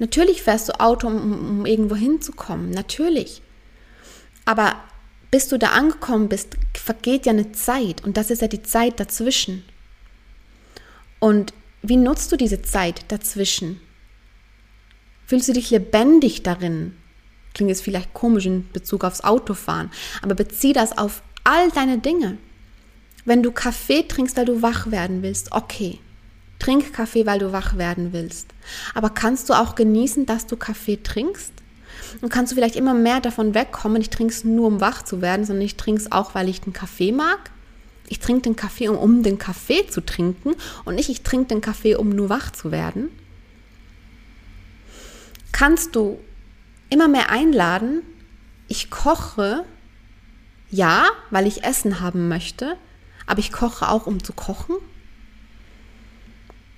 Natürlich 0.00 0.42
fährst 0.42 0.68
du 0.68 0.80
Auto, 0.80 1.06
um, 1.06 1.60
um 1.60 1.66
irgendwo 1.66 1.94
hinzukommen, 1.94 2.70
natürlich. 2.70 3.42
Aber 4.46 4.74
bis 5.30 5.46
du 5.48 5.58
da 5.58 5.68
angekommen 5.68 6.28
bist, 6.28 6.56
vergeht 6.74 7.26
ja 7.26 7.32
eine 7.32 7.52
Zeit 7.52 8.02
und 8.02 8.16
das 8.16 8.30
ist 8.30 8.42
ja 8.42 8.48
die 8.48 8.62
Zeit 8.62 8.98
dazwischen. 8.98 9.62
Und 11.18 11.52
wie 11.82 11.98
nutzt 11.98 12.32
du 12.32 12.36
diese 12.36 12.62
Zeit 12.62 13.04
dazwischen? 13.08 13.78
Fühlst 15.26 15.48
du 15.48 15.52
dich 15.52 15.70
lebendig 15.70 16.42
darin? 16.42 16.96
Klingt 17.52 17.68
jetzt 17.68 17.82
vielleicht 17.82 18.14
komisch 18.14 18.46
in 18.46 18.70
Bezug 18.72 19.04
aufs 19.04 19.20
Autofahren, 19.20 19.90
aber 20.22 20.34
bezieh 20.34 20.72
das 20.72 20.96
auf 20.96 21.22
all 21.44 21.70
deine 21.72 21.98
Dinge. 21.98 22.38
Wenn 23.26 23.42
du 23.42 23.52
Kaffee 23.52 24.08
trinkst, 24.08 24.38
weil 24.38 24.46
du 24.46 24.62
wach 24.62 24.90
werden 24.90 25.22
willst, 25.22 25.52
okay. 25.52 25.98
Trink 26.60 26.92
Kaffee, 26.92 27.26
weil 27.26 27.40
du 27.40 27.52
wach 27.52 27.76
werden 27.76 28.12
willst. 28.12 28.48
Aber 28.94 29.10
kannst 29.10 29.48
du 29.48 29.54
auch 29.54 29.74
genießen, 29.74 30.26
dass 30.26 30.46
du 30.46 30.56
Kaffee 30.56 31.02
trinkst? 31.02 31.52
Und 32.20 32.28
kannst 32.28 32.52
du 32.52 32.56
vielleicht 32.56 32.76
immer 32.76 32.94
mehr 32.94 33.20
davon 33.20 33.54
wegkommen, 33.54 34.00
ich 34.00 34.10
trinke 34.10 34.32
es 34.32 34.44
nur, 34.44 34.66
um 34.68 34.80
wach 34.80 35.02
zu 35.02 35.20
werden, 35.20 35.44
sondern 35.44 35.64
ich 35.64 35.76
trinke 35.76 36.00
es 36.00 36.12
auch, 36.12 36.34
weil 36.34 36.48
ich 36.48 36.60
den 36.60 36.72
Kaffee 36.72 37.12
mag? 37.12 37.50
Ich 38.08 38.18
trinke 38.18 38.42
den 38.42 38.56
Kaffee, 38.56 38.88
um, 38.88 38.96
um 38.96 39.22
den 39.22 39.38
Kaffee 39.38 39.86
zu 39.88 40.00
trinken 40.00 40.54
und 40.84 40.94
nicht, 40.94 41.08
ich 41.08 41.22
trinke 41.22 41.48
den 41.48 41.60
Kaffee, 41.60 41.94
um 41.94 42.10
nur 42.10 42.28
wach 42.28 42.50
zu 42.50 42.70
werden? 42.70 43.10
Kannst 45.52 45.96
du 45.96 46.18
immer 46.90 47.08
mehr 47.08 47.30
einladen, 47.30 48.02
ich 48.66 48.90
koche, 48.90 49.64
ja, 50.70 51.04
weil 51.30 51.46
ich 51.46 51.64
Essen 51.64 52.00
haben 52.00 52.28
möchte, 52.28 52.76
aber 53.26 53.40
ich 53.40 53.52
koche 53.52 53.88
auch, 53.88 54.06
um 54.06 54.22
zu 54.22 54.32
kochen. 54.32 54.76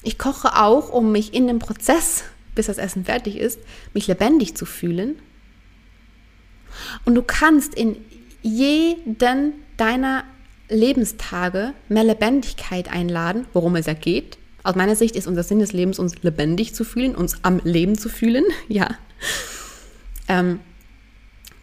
Ich 0.03 0.19
koche 0.19 0.57
auch, 0.61 0.91
um 0.91 1.13
mich 1.13 1.33
in 1.35 1.47
dem 1.47 1.59
Prozess, 1.59 2.25
bis 2.55 2.67
das 2.67 2.79
Essen 2.79 3.05
fertig 3.05 3.37
ist, 3.37 3.61
mich 3.95 4.07
lebendig 4.07 4.57
zu 4.57 4.67
fühlen. 4.67 5.17
Und 7.05 7.15
du 7.15 7.23
kannst 7.23 7.75
in 7.75 7.97
jeden 8.43 9.55
deiner 9.77 10.25
Lebenstage 10.69 11.75
mehr 11.89 12.05
Lebendigkeit 12.05 12.91
einladen, 12.91 13.47
worum 13.53 13.77
es 13.77 13.87
ja 13.87 13.95
geht. 13.95 14.39
Aus 14.65 14.75
meiner 14.75 14.97
Sicht 14.97 15.17
ist 15.17 15.27
unser 15.27 15.43
Sinn 15.43 15.59
des 15.59 15.73
Lebens, 15.73 15.99
uns 15.99 16.23
lebendig 16.23 16.75
zu 16.75 16.85
fühlen, 16.85 17.15
uns 17.15 17.37
am 17.43 17.61
Leben 17.65 17.99
zu 17.99 18.09
fühlen, 18.09 18.45
ja. 18.69 18.89
Ähm, 20.29 20.61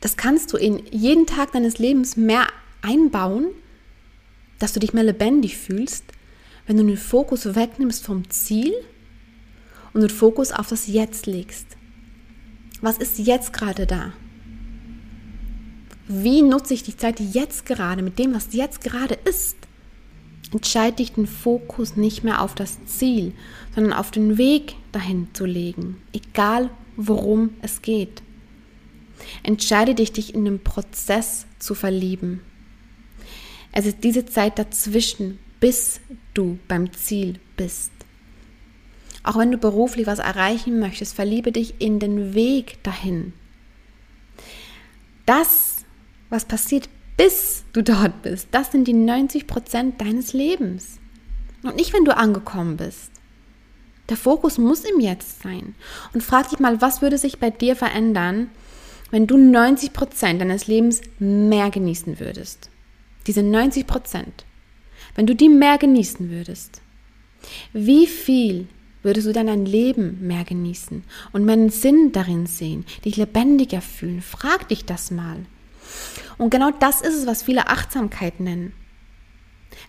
das 0.02 0.16
kannst 0.16 0.54
du 0.54 0.58
in 0.58 0.84
jeden 0.92 1.26
Tag 1.26 1.52
deines 1.52 1.78
Lebens 1.78 2.16
mehr 2.16 2.48
einbauen, 2.82 3.48
dass 4.60 4.74
du 4.74 4.80
dich 4.80 4.94
mehr 4.94 5.04
lebendig 5.04 5.58
fühlst, 5.58 6.06
wenn 6.70 6.78
du 6.78 6.86
den 6.86 6.98
Fokus 6.98 7.56
wegnimmst 7.56 8.06
vom 8.06 8.30
Ziel 8.30 8.72
und 9.92 10.02
den 10.02 10.10
Fokus 10.12 10.52
auf 10.52 10.68
das 10.68 10.86
Jetzt 10.86 11.26
legst. 11.26 11.66
Was 12.80 13.00
ist 13.00 13.18
jetzt 13.18 13.54
gerade 13.54 13.88
da? 13.88 14.14
Wie 16.08 16.44
nutze 16.44 16.76
ich 16.76 16.84
die 16.84 16.96
Zeit 16.96 17.20
jetzt 17.20 17.66
gerade 17.66 18.04
mit 18.04 18.20
dem, 18.20 18.36
was 18.36 18.50
jetzt 18.54 18.82
gerade 18.82 19.16
ist? 19.26 19.58
Entscheide 20.52 20.98
dich, 20.98 21.14
den 21.14 21.26
Fokus 21.26 21.96
nicht 21.96 22.24
mehr 22.24 22.40
auf 22.40 22.54
das 22.54 22.78
Ziel, 22.86 23.34
sondern 23.74 23.94
auf 23.94 24.12
den 24.12 24.38
Weg 24.38 24.76
dahin 24.92 25.28
zu 25.34 25.46
legen, 25.46 26.00
egal 26.14 26.70
worum 26.96 27.50
es 27.64 27.82
geht. 27.82 28.22
Entscheide 29.42 29.96
dich, 29.96 30.12
dich 30.12 30.36
in 30.36 30.46
den 30.46 30.64
Prozess 30.64 31.48
zu 31.58 31.74
verlieben. 31.74 32.42
Es 33.72 33.88
ist 33.88 34.04
diese 34.04 34.28
Zeit 34.28 34.60
dazwischen, 34.60 35.40
bis 35.60 36.00
du 36.34 36.60
beim 36.68 36.94
Ziel 36.94 37.40
bist. 37.58 37.92
Auch 39.24 39.38
wenn 39.38 39.52
du 39.52 39.58
beruflich 39.58 40.08
was 40.08 40.20
erreichen 40.20 40.80
möchtest, 40.80 41.14
verliebe 41.14 41.52
dich 41.52 41.80
in 41.80 42.00
den 42.00 42.34
Weg 42.34 42.82
dahin. 42.84 43.34
Das, 45.26 45.86
was 46.30 46.46
passiert, 46.46 46.90
bis 47.18 47.64
du 47.74 47.84
dort 47.84 48.22
bist, 48.22 48.48
das 48.52 48.72
sind 48.72 48.88
die 48.88 48.94
90 48.94 49.46
Prozent 49.46 50.00
deines 50.02 50.34
Lebens. 50.34 51.00
Und 51.64 51.76
nicht, 51.76 51.94
wenn 51.94 52.06
du 52.06 52.16
angekommen 52.16 52.78
bist. 52.78 53.12
Der 54.08 54.18
Fokus 54.18 54.58
muss 54.58 54.86
im 54.86 55.00
Jetzt 55.00 55.44
sein. 55.44 55.76
Und 56.14 56.24
frag 56.24 56.50
dich 56.50 56.60
mal, 56.60 56.82
was 56.82 57.02
würde 57.02 57.18
sich 57.18 57.40
bei 57.40 57.52
dir 57.52 57.76
verändern, 57.76 58.50
wenn 59.12 59.28
du 59.28 59.38
90 59.38 59.94
Prozent 59.94 60.42
deines 60.42 60.68
Lebens 60.68 61.02
mehr 61.20 61.70
genießen 61.70 62.20
würdest? 62.20 62.70
Diese 63.28 63.44
90 63.44 63.86
Prozent. 63.86 64.46
Wenn 65.16 65.28
du 65.28 65.36
die 65.36 65.50
mehr 65.50 65.78
genießen 65.78 66.30
würdest, 66.30 66.82
wie 67.74 68.08
viel 68.08 68.68
würdest 69.02 69.28
du 69.28 69.34
dann 69.34 69.48
dein 69.48 69.66
Leben 69.66 70.20
mehr 70.22 70.44
genießen 70.44 71.04
und 71.32 71.46
mehr 71.46 71.54
einen 71.54 71.70
Sinn 71.70 72.12
darin 72.12 72.46
sehen, 72.46 72.86
dich 73.06 73.18
lebendiger 73.18 73.82
fühlen? 73.82 74.22
Frag 74.22 74.68
dich 74.68 74.86
das 74.86 75.12
mal. 75.12 75.38
Und 76.38 76.50
genau 76.50 76.72
das 76.72 77.02
ist 77.02 77.16
es, 77.16 77.26
was 77.26 77.44
viele 77.44 77.68
Achtsamkeit 77.68 78.40
nennen. 78.40 78.74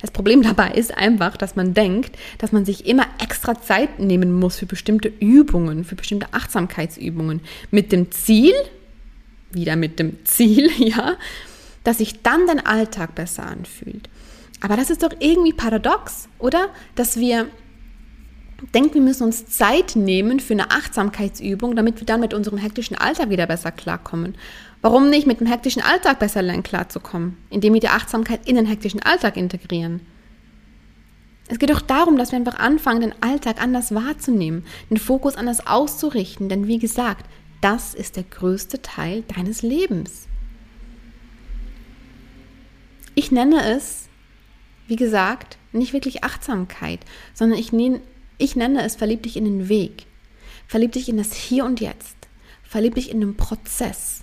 Das 0.00 0.10
Problem 0.10 0.42
dabei 0.42 0.70
ist 0.72 0.96
einfach, 0.96 1.36
dass 1.36 1.56
man 1.56 1.74
denkt, 1.74 2.16
dass 2.38 2.52
man 2.52 2.64
sich 2.64 2.86
immer 2.86 3.06
extra 3.22 3.60
Zeit 3.60 3.98
nehmen 3.98 4.32
muss 4.32 4.56
für 4.56 4.66
bestimmte 4.66 5.08
Übungen, 5.08 5.84
für 5.84 5.94
bestimmte 5.94 6.32
Achtsamkeitsübungen, 6.32 7.40
mit 7.70 7.92
dem 7.92 8.10
Ziel, 8.10 8.54
wieder 9.50 9.76
mit 9.76 9.98
dem 9.98 10.24
Ziel, 10.24 10.70
ja, 10.78 11.16
dass 11.84 11.98
sich 11.98 12.22
dann 12.22 12.46
dein 12.46 12.64
Alltag 12.64 13.14
besser 13.14 13.46
anfühlt. 13.46 14.08
Aber 14.60 14.76
das 14.76 14.90
ist 14.90 15.02
doch 15.02 15.12
irgendwie 15.18 15.52
paradox, 15.52 16.28
oder? 16.38 16.68
Dass 16.94 17.16
wir 17.16 17.46
denken, 18.74 18.94
wir 18.94 19.00
müssen 19.00 19.24
uns 19.24 19.46
Zeit 19.46 19.96
nehmen 19.96 20.38
für 20.38 20.52
eine 20.52 20.70
Achtsamkeitsübung, 20.70 21.76
damit 21.76 22.00
wir 22.00 22.06
dann 22.06 22.20
mit 22.20 22.34
unserem 22.34 22.58
hektischen 22.58 22.96
Alltag 22.96 23.30
wieder 23.30 23.46
besser 23.46 23.72
klarkommen. 23.72 24.36
Warum 24.82 25.10
nicht 25.10 25.26
mit 25.26 25.40
dem 25.40 25.46
hektischen 25.46 25.82
Alltag 25.82 26.18
besser 26.18 26.42
lernen 26.42 26.62
klarzukommen, 26.62 27.36
indem 27.48 27.74
wir 27.74 27.80
die 27.80 27.88
Achtsamkeit 27.88 28.46
in 28.46 28.56
den 28.56 28.66
hektischen 28.66 29.02
Alltag 29.02 29.36
integrieren? 29.36 30.00
Es 31.48 31.58
geht 31.58 31.70
doch 31.70 31.80
darum, 31.80 32.16
dass 32.16 32.30
wir 32.30 32.38
einfach 32.38 32.58
anfangen, 32.58 33.00
den 33.00 33.22
Alltag 33.22 33.60
anders 33.60 33.94
wahrzunehmen, 33.94 34.64
den 34.88 34.98
Fokus 34.98 35.36
anders 35.36 35.66
auszurichten, 35.66 36.48
denn 36.48 36.66
wie 36.66 36.78
gesagt, 36.78 37.26
das 37.60 37.94
ist 37.94 38.16
der 38.16 38.22
größte 38.22 38.82
Teil 38.82 39.24
deines 39.34 39.62
Lebens. 39.62 40.28
Ich 43.16 43.32
nenne 43.32 43.74
es, 43.74 44.08
wie 44.90 44.96
gesagt, 44.96 45.56
nicht 45.70 45.92
wirklich 45.92 46.24
Achtsamkeit, 46.24 46.98
sondern 47.32 47.60
ich 47.60 47.72
nenne, 47.72 48.00
ich 48.38 48.56
nenne 48.56 48.82
es 48.84 48.96
verlieb 48.96 49.22
dich 49.22 49.36
in 49.36 49.44
den 49.44 49.68
Weg. 49.68 50.06
Verlieb 50.66 50.92
dich 50.92 51.08
in 51.08 51.16
das 51.16 51.32
Hier 51.32 51.64
und 51.64 51.80
Jetzt. 51.80 52.16
Verlieb 52.64 52.96
dich 52.96 53.08
in 53.08 53.20
den 53.20 53.36
Prozess. 53.36 54.22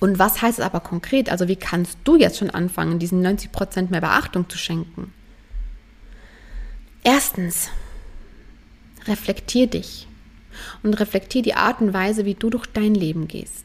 Und 0.00 0.18
was 0.18 0.42
heißt 0.42 0.58
es 0.58 0.64
aber 0.64 0.80
konkret? 0.80 1.30
Also 1.30 1.46
wie 1.46 1.54
kannst 1.54 1.98
du 2.02 2.16
jetzt 2.16 2.38
schon 2.38 2.50
anfangen, 2.50 2.98
diesen 2.98 3.22
90 3.22 3.52
Prozent 3.52 3.90
mehr 3.92 4.00
Beachtung 4.00 4.50
zu 4.50 4.58
schenken? 4.58 5.12
Erstens, 7.04 7.70
reflektier 9.06 9.68
dich 9.68 10.08
und 10.82 10.94
reflektier 10.94 11.42
die 11.42 11.54
Art 11.54 11.80
und 11.80 11.94
Weise, 11.94 12.24
wie 12.24 12.34
du 12.34 12.50
durch 12.50 12.66
dein 12.66 12.96
Leben 12.96 13.28
gehst. 13.28 13.64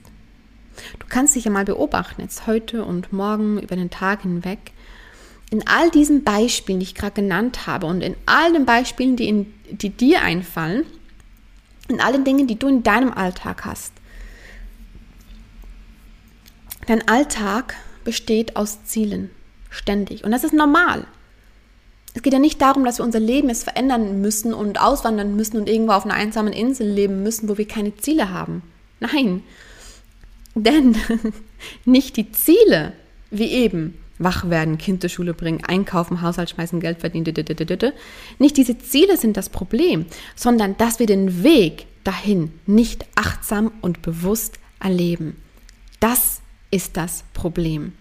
Du 0.99 1.07
kannst 1.07 1.35
dich 1.35 1.45
ja 1.45 1.51
mal 1.51 1.65
beobachten, 1.65 2.21
jetzt 2.21 2.47
heute 2.47 2.83
und 2.85 3.13
morgen 3.13 3.59
über 3.59 3.75
den 3.75 3.89
Tag 3.89 4.21
hinweg, 4.23 4.71
in 5.51 5.67
all 5.67 5.89
diesen 5.89 6.23
Beispielen, 6.23 6.79
die 6.79 6.85
ich 6.85 6.95
gerade 6.95 7.21
genannt 7.21 7.65
habe 7.65 7.87
und 7.87 8.01
in 8.01 8.15
all 8.25 8.53
den 8.53 8.65
Beispielen, 8.65 9.15
die, 9.15 9.27
in, 9.27 9.53
die 9.71 9.89
dir 9.89 10.21
einfallen, 10.21 10.85
in 11.87 12.01
all 12.01 12.11
den 12.13 12.23
Dingen, 12.23 12.47
die 12.47 12.59
du 12.59 12.67
in 12.67 12.83
deinem 12.83 13.11
Alltag 13.11 13.65
hast. 13.65 13.93
Dein 16.85 17.07
Alltag 17.07 17.75
besteht 18.03 18.55
aus 18.55 18.83
Zielen, 18.85 19.31
ständig. 19.69 20.23
Und 20.23 20.31
das 20.31 20.43
ist 20.43 20.53
normal. 20.53 21.05
Es 22.13 22.23
geht 22.23 22.33
ja 22.33 22.39
nicht 22.39 22.61
darum, 22.61 22.83
dass 22.83 22.97
wir 22.97 23.05
unser 23.05 23.19
Leben 23.19 23.49
jetzt 23.49 23.63
verändern 23.63 24.21
müssen 24.21 24.53
und 24.53 24.81
auswandern 24.81 25.35
müssen 25.35 25.57
und 25.57 25.69
irgendwo 25.69 25.93
auf 25.93 26.05
einer 26.05 26.15
einsamen 26.15 26.53
Insel 26.53 26.87
leben 26.87 27.23
müssen, 27.23 27.49
wo 27.49 27.57
wir 27.57 27.67
keine 27.67 27.95
Ziele 27.97 28.31
haben. 28.31 28.63
Nein, 28.99 29.43
denn 30.55 30.95
nicht 31.85 32.17
die 32.17 32.31
Ziele, 32.31 32.93
wie 33.31 33.51
eben 33.51 33.95
wach 34.19 34.49
werden, 34.49 34.77
Kind 34.77 35.01
zur 35.01 35.09
Schule 35.09 35.33
bringen, 35.33 35.63
einkaufen, 35.63 36.21
Haushalt 36.21 36.49
schmeißen, 36.49 36.79
Geld 36.79 36.99
verdienen, 36.99 37.33
nicht 38.37 38.57
diese 38.57 38.77
Ziele 38.77 39.17
sind 39.17 39.37
das 39.37 39.49
Problem, 39.49 40.05
sondern 40.35 40.77
dass 40.77 40.99
wir 40.99 41.05
den 41.05 41.43
Weg 41.43 41.87
dahin 42.03 42.51
nicht 42.65 43.05
achtsam 43.15 43.71
und 43.81 44.01
bewusst 44.01 44.59
erleben. 44.79 45.37
Das 45.99 46.41
ist 46.69 46.97
das 46.97 47.23
Problem. 47.33 47.93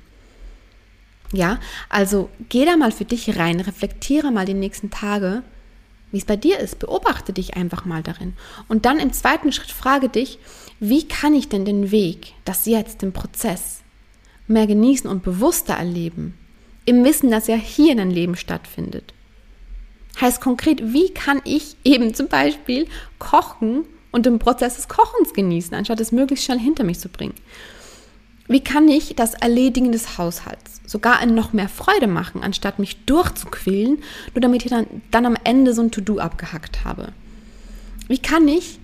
Ja, 1.32 1.60
also 1.88 2.30
geh 2.48 2.64
da 2.64 2.76
mal 2.76 2.92
für 2.92 3.04
dich 3.04 3.38
rein, 3.38 3.60
reflektiere 3.60 4.32
mal 4.32 4.46
die 4.46 4.54
nächsten 4.54 4.90
Tage, 4.90 5.42
wie 6.10 6.18
es 6.18 6.24
bei 6.24 6.36
dir 6.36 6.58
ist. 6.58 6.78
Beobachte 6.78 7.32
dich 7.32 7.56
einfach 7.56 7.84
mal 7.84 8.02
darin. 8.02 8.34
Und 8.68 8.84
dann 8.84 8.98
im 8.98 9.12
zweiten 9.12 9.52
Schritt 9.52 9.70
frage 9.70 10.08
dich, 10.08 10.38
wie 10.80 11.06
kann 11.06 11.34
ich 11.34 11.48
denn 11.48 11.64
den 11.64 11.90
Weg, 11.90 12.34
das 12.44 12.66
jetzt, 12.66 13.02
den 13.02 13.12
Prozess, 13.12 13.80
mehr 14.46 14.66
genießen 14.66 15.08
und 15.08 15.22
bewusster 15.22 15.74
erleben? 15.74 16.34
Im 16.84 17.04
Wissen, 17.04 17.30
dass 17.30 17.48
ja 17.48 17.56
hier 17.56 17.92
in 17.92 17.98
dein 17.98 18.10
Leben 18.10 18.36
stattfindet. 18.36 19.12
Heißt 20.20 20.40
konkret, 20.40 20.92
wie 20.92 21.10
kann 21.10 21.40
ich 21.44 21.76
eben 21.84 22.14
zum 22.14 22.28
Beispiel 22.28 22.86
kochen 23.18 23.84
und 24.10 24.26
den 24.26 24.38
Prozess 24.38 24.76
des 24.76 24.88
Kochens 24.88 25.32
genießen, 25.32 25.74
anstatt 25.74 26.00
es 26.00 26.12
möglichst 26.12 26.46
schnell 26.46 26.58
hinter 26.58 26.84
mich 26.84 26.98
zu 26.98 27.08
bringen? 27.08 27.34
Wie 28.48 28.60
kann 28.60 28.88
ich 28.88 29.14
das 29.14 29.34
Erledigen 29.34 29.92
des 29.92 30.16
Haushalts 30.16 30.80
sogar 30.86 31.22
in 31.22 31.34
noch 31.34 31.52
mehr 31.52 31.68
Freude 31.68 32.06
machen, 32.06 32.42
anstatt 32.42 32.78
mich 32.78 33.04
durchzuquälen, 33.04 33.98
nur 34.34 34.40
damit 34.40 34.64
ich 34.64 34.70
dann, 34.70 34.86
dann 35.10 35.26
am 35.26 35.36
Ende 35.44 35.74
so 35.74 35.82
ein 35.82 35.90
To-Do 35.90 36.18
abgehackt 36.18 36.84
habe? 36.84 37.12
Wie 38.08 38.18
kann 38.18 38.48
ich 38.48 38.80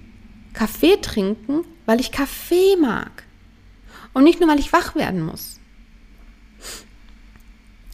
Kaffee 0.53 1.01
trinken, 1.01 1.65
weil 1.87 1.99
ich 1.99 2.13
Kaffee 2.13 2.77
mag 2.79 3.25
und 4.13 4.25
nicht 4.25 4.39
nur, 4.39 4.51
weil 4.51 4.61
ich 4.61 4.73
wach 4.75 4.95
werden 4.95 5.23
muss? 5.23 5.59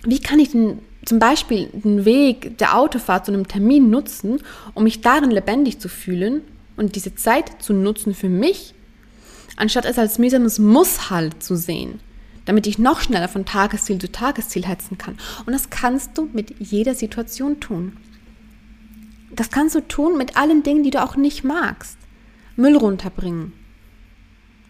Wie 0.03 0.19
kann 0.19 0.41
ich 0.41 0.51
den, 0.51 0.81
zum 1.05 1.21
Beispiel 1.21 1.69
den 1.73 2.05
Weg 2.05 2.59
der 2.59 2.77
Autofahrt 2.77 3.27
zu 3.27 3.33
einem 3.33 3.47
Termin 3.47 3.91
nutzen, 3.91 4.43
um 4.75 4.83
mich 4.83 5.03
darin 5.03 5.31
lebendig 5.31 5.79
zu 5.79 5.89
fühlen 5.89 6.43
und 6.77 6.97
diese 6.97 7.15
Zeit 7.15 7.63
zu 7.63 7.73
nutzen 7.73 8.13
für 8.13 8.29
mich 8.29 8.75
anstatt 9.61 9.85
es 9.85 9.99
als 9.99 10.19
mühsames 10.19 10.59
Muss 10.59 11.11
halt 11.11 11.43
zu 11.43 11.57
sehen, 11.57 12.01
damit 12.47 12.67
ich 12.67 12.79
noch 12.79 13.01
schneller 13.01 13.29
von 13.29 13.45
Tagesziel 13.45 13.99
zu 13.99 14.11
Tagesziel 14.11 14.67
hetzen 14.67 14.99
kann. 14.99 15.19
Und 15.47 15.53
das 15.53 15.71
kannst 15.71 16.17
du 16.17 16.29
mit 16.33 16.55
jeder 16.59 16.95
Situation 16.95 17.61
tun. 17.61 17.97
Das 19.31 19.51
kannst 19.51 19.75
du 19.75 19.87
tun 19.87 20.17
mit 20.17 20.37
allen 20.37 20.63
Dingen, 20.63 20.83
die 20.83 20.91
du 20.91 21.03
auch 21.03 21.17
nicht 21.17 21.45
magst. 21.45 21.99
Müll 22.57 22.77
runterbringen. 22.77 23.53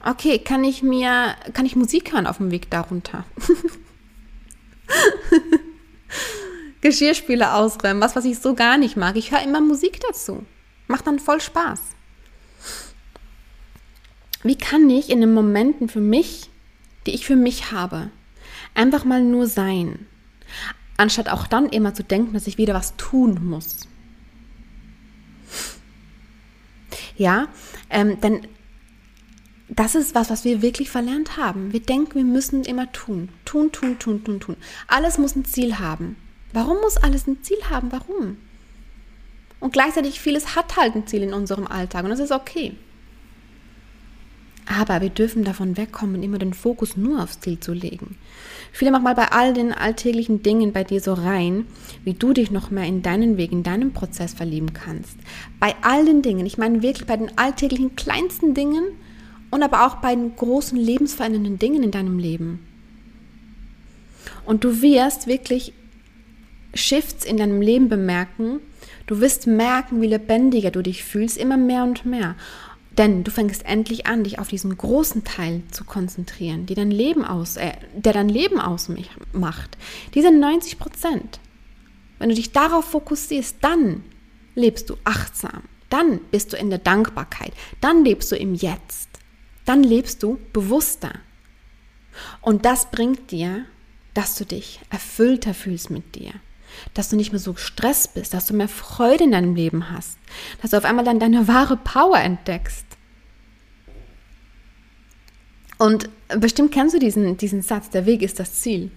Okay, 0.05 0.39
kann 0.39 0.65
ich 0.65 0.83
mir, 0.83 1.35
kann 1.53 1.67
ich 1.67 1.77
Musik 1.77 2.13
hören 2.13 2.27
auf 2.27 2.39
dem 2.39 2.51
Weg 2.51 2.71
darunter? 2.71 3.25
Geschirrspüler 6.81 7.55
ausräumen, 7.57 8.03
was, 8.03 8.17
was 8.17 8.25
ich 8.25 8.39
so 8.39 8.55
gar 8.55 8.79
nicht 8.79 8.97
mag. 8.97 9.17
Ich 9.17 9.31
höre 9.31 9.43
immer 9.43 9.61
Musik 9.61 10.01
dazu. 10.01 10.45
Macht 10.89 11.07
dann 11.07 11.19
voll 11.19 11.41
Spaß 11.41 11.81
wie 14.43 14.57
kann 14.57 14.89
ich 14.89 15.11
in 15.11 15.21
den 15.21 15.33
Momenten 15.33 15.89
für 15.89 16.01
mich, 16.01 16.51
die 17.07 17.13
ich 17.13 17.27
für 17.27 17.37
mich 17.37 17.73
habe, 17.73 18.11
einfach 18.75 19.05
mal 19.05 19.23
nur 19.23 19.47
sein, 19.47 20.07
anstatt 20.97 21.29
auch 21.29 21.47
dann 21.47 21.69
immer 21.69 21.95
zu 21.95 22.05
denken, 22.05 22.35
dass 22.35 22.47
ich 22.47 22.59
wieder 22.59 22.75
was 22.75 22.97
tun 22.97 23.39
muss. 23.43 23.89
Ja, 27.17 27.49
ähm, 27.91 28.21
denn 28.21 28.47
das 29.69 29.95
ist 29.95 30.15
was, 30.15 30.31
was 30.31 30.45
wir 30.45 30.63
wirklich 30.63 30.91
verlernt 30.91 31.37
haben. 31.37 31.73
Wir 31.73 31.81
denken, 31.81 32.15
wir 32.15 32.25
müssen 32.25 32.65
immer 32.65 32.91
tun. 32.93 33.29
Tun, 33.45 33.71
tun, 33.73 33.99
tun, 33.99 34.25
tun, 34.25 34.41
tun. 34.41 34.57
Alles 34.89 35.19
muss 35.19 35.37
ein 35.37 35.45
Ziel 35.45 35.79
haben. 35.79 36.17
Warum 36.53 36.79
muss 36.81 36.97
alles 36.97 37.27
ein 37.27 37.43
Ziel 37.43 37.59
haben? 37.69 37.93
Warum? 37.93 38.39
Und 39.61 39.73
gleichzeitig 39.73 40.19
vieles 40.19 40.57
hat 40.57 40.77
halt 40.77 40.97
ein 40.97 41.07
Ziel 41.07 41.23
in 41.23 41.35
unserem 41.35 41.67
Alltag 41.67 42.05
und 42.05 42.11
das 42.11 42.21
ist 42.21 42.33
okay. 42.33 42.75
Aber 44.67 45.01
wir 45.01 45.11
dürfen 45.11 45.45
davon 45.45 45.77
wegkommen, 45.77 46.23
immer 46.23 46.39
den 46.39 46.55
Fokus 46.55 46.97
nur 46.97 47.23
aufs 47.23 47.41
Ziel 47.41 47.59
zu 47.59 47.73
legen. 47.73 48.17
Viele 48.73 48.93
mach 48.93 49.03
mal 49.03 49.15
bei 49.15 49.33
all 49.33 49.53
den 49.53 49.73
alltäglichen 49.73 50.43
Dingen 50.43 50.73
bei 50.73 50.85
dir 50.85 51.01
so 51.01 51.15
rein, 51.15 51.67
wie 52.05 52.15
du 52.15 52.33
dich 52.33 52.51
noch 52.51 52.71
mehr 52.71 52.85
in 52.85 53.03
deinen 53.03 53.37
Weg, 53.37 53.51
in 53.53 53.63
deinen 53.63 53.93
Prozess 53.93 54.35
verlieben 54.35 54.73
kannst. 54.73 55.17
Bei 55.59 55.75
all 55.83 56.05
den 56.05 56.23
Dingen, 56.23 56.47
ich 56.47 56.59
meine 56.59 56.83
wirklich 56.83 57.07
bei 57.07 57.17
den 57.17 57.37
alltäglichen 57.37 57.97
kleinsten 57.97 58.55
Dingen 58.55 58.85
und 59.51 59.63
aber 59.63 59.87
auch 59.87 59.97
bei 59.97 60.15
den 60.15 60.37
großen 60.37 60.79
lebensverändernden 60.79 61.59
Dingen 61.59 61.83
in 61.83 61.91
deinem 61.91 62.19
Leben. 62.19 62.61
Und 64.47 64.65
du 64.65 64.83
wirst 64.83 65.27
wirklich 65.27 65.73
Shifts 66.75 67.25
in 67.25 67.37
deinem 67.37 67.61
Leben 67.61 67.89
bemerken. 67.89 68.61
Du 69.07 69.21
wirst 69.21 69.47
merken, 69.47 70.01
wie 70.01 70.07
lebendiger 70.07 70.71
du 70.71 70.83
dich 70.83 71.03
fühlst, 71.05 71.37
immer 71.37 71.57
mehr 71.57 71.83
und 71.83 72.07
mehr. 72.07 72.37
Denn 72.99 73.25
du 73.25 73.31
fängst 73.31 73.65
endlich 73.65 74.07
an, 74.07 74.25
dich 74.25 74.39
auf 74.39 74.49
diesen 74.49 74.77
großen 74.77 75.25
Teil 75.25 75.63
zu 75.71 75.85
konzentrieren, 75.85 76.67
die 76.67 76.75
dein 76.75 76.91
Leben 76.91 77.25
aus, 77.25 77.57
äh, 77.57 77.73
der 77.95 78.13
dein 78.13 78.29
Leben 78.29 78.61
ausmacht. 78.61 79.77
Diese 80.15 80.31
90 80.31 80.79
Prozent. 80.79 81.41
Wenn 82.19 82.29
du 82.29 82.35
dich 82.35 82.53
darauf 82.53 82.85
fokussierst, 82.87 83.57
dann 83.61 84.03
lebst 84.55 84.91
du 84.91 84.97
achtsam. 85.05 85.63
Dann 85.89 86.21
bist 86.31 86.53
du 86.53 86.57
in 86.57 86.71
der 86.71 86.79
Dankbarkeit. 86.79 87.53
Dann 87.81 88.05
lebst 88.05 88.31
du 88.33 88.37
im 88.37 88.55
Jetzt. 88.55 89.09
Dann 89.65 89.83
lebst 89.83 90.23
du 90.23 90.39
bewusster. 90.53 91.13
Und 92.41 92.65
das 92.65 92.91
bringt 92.91 93.31
dir, 93.31 93.65
dass 94.15 94.35
du 94.35 94.45
dich 94.45 94.81
erfüllter 94.91 95.55
fühlst 95.55 95.91
mit 95.91 96.15
dir. 96.15 96.33
Dass 96.95 97.09
du 97.09 97.17
nicht 97.17 97.33
mehr 97.33 97.41
so 97.41 97.53
gestresst 97.53 98.15
bist, 98.15 98.35
dass 98.35 98.47
du 98.47 98.55
mehr 98.55 98.69
Freude 98.69 99.25
in 99.25 99.33
deinem 99.33 99.55
Leben 99.55 99.91
hast. 99.91 100.19
Dass 100.63 100.71
du 100.71 100.77
auf 100.77 100.85
einmal 100.85 101.05
dann 101.05 101.21
deine 101.21 101.49
wahre 101.49 101.77
Power 101.77 102.19
entdeckst. 102.19 102.87
Und 105.79 106.11
bestimmt 106.39 106.73
kennst 106.73 106.95
du 106.95 106.99
diesen, 106.99 107.37
diesen 107.39 107.63
Satz, 107.63 107.89
der 107.89 108.05
Weg 108.05 108.23
ist 108.23 108.39
das 108.39 108.61
Ziel. 108.61 108.91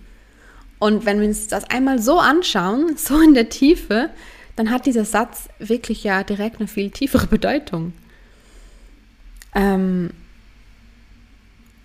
Und 0.80 1.06
wenn 1.06 1.22
wir 1.22 1.28
uns 1.28 1.48
das 1.48 1.64
einmal 1.70 2.02
so 2.02 2.20
anschauen, 2.20 2.94
so 2.98 3.22
in 3.22 3.34
der 3.34 3.50
Tiefe, 3.50 4.10
dann 4.56 4.70
hat 4.70 4.86
dieser 4.86 5.06
Satz 5.06 5.48
wirklich 5.60 6.04
ja 6.04 6.24
direkt 6.24 6.60
eine 6.60 6.68
viel 6.68 6.92
tiefere 6.92 7.28
Bedeutung. 7.28 7.94
Ähm, 9.56 10.12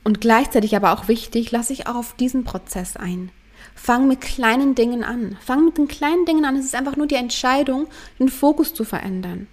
und 0.05 0.21
gleichzeitig 0.21 0.75
aber 0.75 0.93
auch 0.93 1.07
wichtig, 1.07 1.51
lasse 1.51 1.73
ich 1.73 1.87
auch 1.87 1.95
auf 1.95 2.17
diesen 2.17 2.43
Prozess 2.45 2.97
ein. 2.97 3.31
Fang 3.75 4.09
mit 4.09 4.21
kleinen 4.21 4.75
Dingen 4.75 5.05
an. 5.05 5.37
Fang 5.41 5.65
mit 5.65 5.79
den 5.79 5.89
kleinen 5.89 6.25
Dingen 6.25 6.45
an. 6.45 6.57
Es 6.57 6.67
ist 6.67 6.75
einfach 6.75 6.97
nur 6.97 7.07
die 7.07 7.15
Entscheidung, 7.15 7.87
den 8.19 8.29
Fokus 8.29 8.75
zu 8.75 8.85
verändern. 8.85 9.47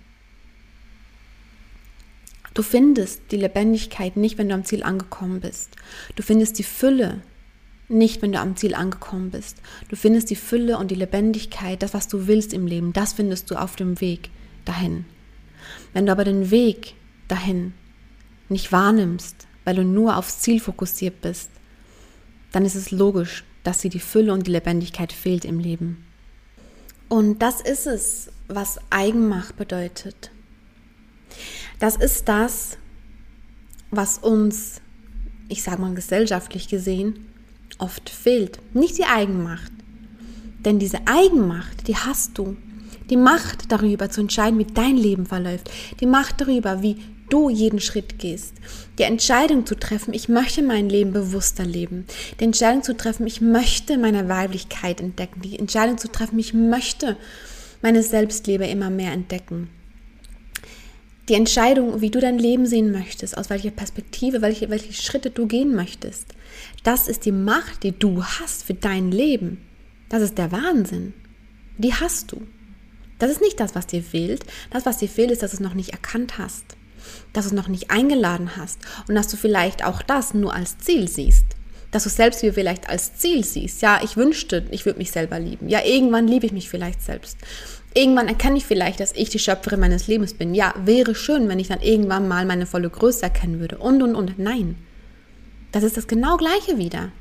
Du 2.54 2.64
findest 2.64 3.32
die 3.32 3.38
Lebendigkeit 3.38 4.16
nicht, 4.16 4.38
wenn 4.38 4.48
du 4.48 4.56
am 4.56 4.64
Ziel 4.64 4.84
angekommen 4.84 5.42
bist. 5.42 5.72
Du 6.16 6.24
findest 6.24 6.58
die 6.58 6.64
Fülle 6.64 7.22
nicht, 7.90 8.22
wenn 8.22 8.32
du 8.32 8.40
am 8.40 8.56
Ziel 8.56 8.74
angekommen 8.74 9.30
bist. 9.30 9.58
Du 9.90 9.96
findest 9.96 10.30
die 10.30 10.38
Fülle 10.38 10.78
und 10.78 10.90
die 10.90 10.96
Lebendigkeit, 10.96 11.84
das, 11.84 11.94
was 11.94 12.08
du 12.08 12.28
willst 12.28 12.54
im 12.54 12.66
Leben, 12.66 12.94
das 12.94 13.14
findest 13.14 13.52
du 13.52 13.56
auf 13.56 13.76
dem 13.76 14.00
Weg 14.00 14.30
dahin. 14.64 15.06
Wenn 15.94 16.06
du 16.06 16.12
aber 16.12 16.24
den 16.24 16.50
Weg 16.50 16.96
dahin 17.28 17.74
nicht 18.50 18.72
wahrnimmst, 18.72 19.48
weil 19.66 19.76
du 19.76 19.84
nur 19.84 20.18
aufs 20.18 20.40
Ziel 20.40 20.60
fokussiert 20.60 21.22
bist, 21.22 21.50
dann 22.52 22.66
ist 22.66 22.76
es 22.76 22.92
logisch, 22.92 23.44
dass 23.66 23.80
dir 23.80 23.90
die 23.90 24.00
Fülle 24.00 24.32
und 24.34 24.48
die 24.48 24.52
Lebendigkeit 24.52 25.12
fehlt 25.12 25.44
im 25.44 25.60
Leben. 25.60 26.06
Und 27.10 27.42
das 27.42 27.62
ist 27.62 27.88
es, 27.88 28.30
was 28.48 28.80
Eigenmacht 28.90 29.58
bedeutet. 29.58 30.32
Das 31.80 31.98
ist 31.98 32.28
das, 32.30 32.78
was 33.92 34.18
uns, 34.20 34.82
ich 35.50 35.64
sage 35.64 35.82
mal 35.82 35.94
gesellschaftlich 35.94 36.68
gesehen, 36.68 37.26
oft 37.78 38.10
fehlt. 38.10 38.60
Nicht 38.74 38.98
die 38.98 39.06
Eigenmacht. 39.06 39.72
Denn 40.60 40.80
diese 40.80 41.00
Eigenmacht, 41.06 41.88
die 41.88 41.96
hast 41.96 42.38
du. 42.38 42.56
Die 43.10 43.18
Macht 43.18 43.72
darüber 43.72 44.10
zu 44.10 44.22
entscheiden, 44.22 44.58
wie 44.58 44.66
dein 44.66 44.98
Leben 44.98 45.26
verläuft. 45.26 45.70
Die 46.00 46.08
Macht 46.08 46.42
darüber, 46.42 46.82
wie 46.82 46.98
du 47.30 47.50
jeden 47.50 47.80
Schritt 47.80 48.20
gehst. 48.20 48.54
Die 48.98 49.04
Entscheidung 49.04 49.66
zu 49.66 49.76
treffen, 49.76 50.14
ich 50.14 50.30
möchte 50.30 50.62
mein 50.62 50.90
Leben 50.90 51.12
bewusster 51.12 51.66
leben. 51.66 52.06
Die 52.40 52.46
Entscheidung 52.46 52.84
zu 52.84 52.96
treffen, 52.96 53.28
ich 53.28 53.42
möchte 53.42 53.98
meine 53.98 54.30
Weiblichkeit 54.30 55.02
entdecken. 55.02 55.42
Die 55.42 55.60
Entscheidung 55.60 55.98
zu 55.98 56.08
treffen, 56.08 56.40
ich 56.40 56.54
möchte 56.54 57.18
meine 57.82 58.04
Selbstliebe 58.04 58.66
immer 58.66 58.90
mehr 58.90 59.12
entdecken 59.12 59.70
die 61.28 61.34
Entscheidung, 61.34 62.02
wie 62.02 62.12
du 62.12 62.20
dein 62.20 62.38
Leben 62.38 62.66
sehen 62.68 62.92
möchtest, 62.92 63.38
aus 63.38 63.50
welcher 63.50 63.72
Perspektive, 63.72 64.42
welche, 64.42 64.70
welche 64.70 64.94
Schritte 64.94 65.32
du 65.32 65.48
gehen 65.48 65.76
möchtest, 65.76 66.28
das 66.84 67.08
ist 67.08 67.26
die 67.26 67.32
Macht, 67.32 67.84
die 67.84 67.98
du 67.98 68.24
hast 68.24 68.64
für 68.64 68.76
dein 68.76 69.12
Leben. 69.12 69.58
Das 70.10 70.22
ist 70.22 70.38
der 70.38 70.52
Wahnsinn. 70.52 71.14
Die 71.78 71.94
hast 71.94 72.32
du. 72.32 72.42
Das 73.18 73.32
ist 73.32 73.42
nicht 73.42 73.60
das, 73.60 73.74
was 73.74 73.88
dir 73.88 74.04
fehlt. 74.04 74.44
Das, 74.70 74.86
was 74.86 75.00
dir 75.00 75.10
fehlt, 75.10 75.32
ist, 75.32 75.42
dass 75.42 75.52
du 75.52 75.58
es 75.58 75.62
noch 75.62 75.74
nicht 75.74 75.92
erkannt 75.92 76.38
hast, 76.38 76.78
dass 77.34 77.46
du 77.46 77.50
es 77.50 77.56
noch 77.56 77.68
nicht 77.68 77.92
eingeladen 77.92 78.52
hast 78.58 78.80
und 79.08 79.16
dass 79.16 79.28
du 79.28 79.38
vielleicht 79.38 79.84
auch 79.84 80.02
das 80.02 80.34
nur 80.34 80.54
als 80.54 80.78
Ziel 80.78 81.08
siehst. 81.08 81.46
Dass 81.92 82.04
du 82.04 82.10
selbst 82.10 82.44
wie 82.44 82.52
vielleicht 82.52 82.90
als 82.90 83.16
Ziel 83.16 83.44
siehst. 83.44 83.82
Ja, 83.82 84.02
ich 84.04 84.18
wünschte, 84.18 84.66
ich 84.72 84.86
würde 84.86 85.00
mich 85.00 85.12
selber 85.12 85.40
lieben. 85.40 85.70
Ja, 85.70 85.84
irgendwann 85.84 86.28
liebe 86.28 86.46
ich 86.46 86.52
mich 86.52 86.70
vielleicht 86.70 87.02
selbst. 87.02 87.38
Irgendwann 87.94 88.28
erkenne 88.28 88.58
ich 88.58 88.66
vielleicht, 88.66 89.00
dass 89.00 89.14
ich 89.14 89.30
die 89.30 89.40
Schöpferin 89.40 89.80
meines 89.80 90.08
Lebens 90.08 90.34
bin. 90.34 90.54
Ja, 90.54 90.74
wäre 90.84 91.16
schön, 91.16 91.48
wenn 91.48 91.60
ich 91.60 91.70
dann 91.70 91.80
irgendwann 91.80 92.28
mal 92.28 92.46
meine 92.46 92.66
volle 92.66 92.90
Größe 92.90 93.24
erkennen 93.24 93.62
würde. 93.62 93.78
Und, 93.78 94.02
und, 94.02 94.16
und. 94.16 94.38
Nein. 94.38 94.76
Das 95.72 95.84
ist 95.84 95.96
das 95.96 96.08
genau 96.08 96.36
gleiche 96.36 96.78
wieder. 96.78 97.12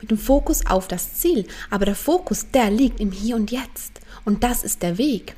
Mit 0.00 0.10
dem 0.10 0.18
Fokus 0.18 0.66
auf 0.66 0.88
das 0.88 1.14
Ziel. 1.14 1.46
Aber 1.70 1.84
der 1.84 1.94
Fokus, 1.94 2.50
der 2.50 2.70
liegt 2.70 2.98
im 3.00 3.12
Hier 3.12 3.36
und 3.36 3.52
Jetzt. 3.52 4.00
Und 4.24 4.42
das 4.42 4.64
ist 4.64 4.82
der 4.82 4.98
Weg. 4.98 5.36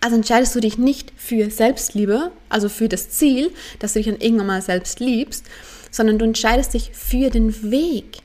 Also 0.00 0.16
entscheidest 0.16 0.54
du 0.54 0.60
dich 0.60 0.78
nicht 0.78 1.12
für 1.16 1.50
Selbstliebe, 1.50 2.32
also 2.48 2.68
für 2.68 2.88
das 2.88 3.10
Ziel, 3.10 3.52
dass 3.78 3.92
du 3.92 3.98
dich 3.98 4.06
dann 4.06 4.20
irgendwann 4.20 4.46
mal 4.46 4.62
selbst 4.62 5.00
liebst, 5.00 5.44
sondern 5.90 6.18
du 6.18 6.24
entscheidest 6.24 6.74
dich 6.74 6.90
für 6.92 7.30
den 7.30 7.70
Weg. 7.70 8.18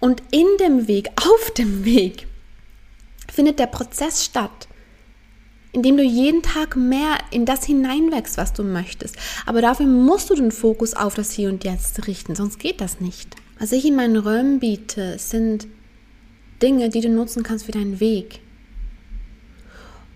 Und 0.00 0.22
in 0.30 0.46
dem 0.58 0.88
Weg, 0.88 1.10
auf 1.16 1.50
dem 1.52 1.84
Weg, 1.84 2.26
findet 3.30 3.58
der 3.58 3.66
Prozess 3.66 4.24
statt 4.24 4.68
indem 5.72 5.96
du 5.96 6.02
jeden 6.02 6.42
Tag 6.42 6.76
mehr 6.76 7.18
in 7.30 7.46
das 7.46 7.64
hineinwächst, 7.64 8.36
was 8.36 8.52
du 8.52 8.62
möchtest. 8.62 9.16
Aber 9.46 9.62
dafür 9.62 9.86
musst 9.86 10.30
du 10.30 10.34
den 10.34 10.52
Fokus 10.52 10.94
auf 10.94 11.14
das 11.14 11.32
Hier 11.32 11.48
und 11.48 11.64
Jetzt 11.64 12.06
richten, 12.06 12.34
sonst 12.34 12.58
geht 12.58 12.80
das 12.80 13.00
nicht. 13.00 13.34
Was 13.58 13.72
ich 13.72 13.86
in 13.86 13.96
meinen 13.96 14.16
Räumen 14.16 14.60
biete, 14.60 15.18
sind 15.18 15.66
Dinge, 16.60 16.90
die 16.90 17.00
du 17.00 17.08
nutzen 17.08 17.42
kannst 17.42 17.64
für 17.64 17.72
deinen 17.72 18.00
Weg. 18.00 18.40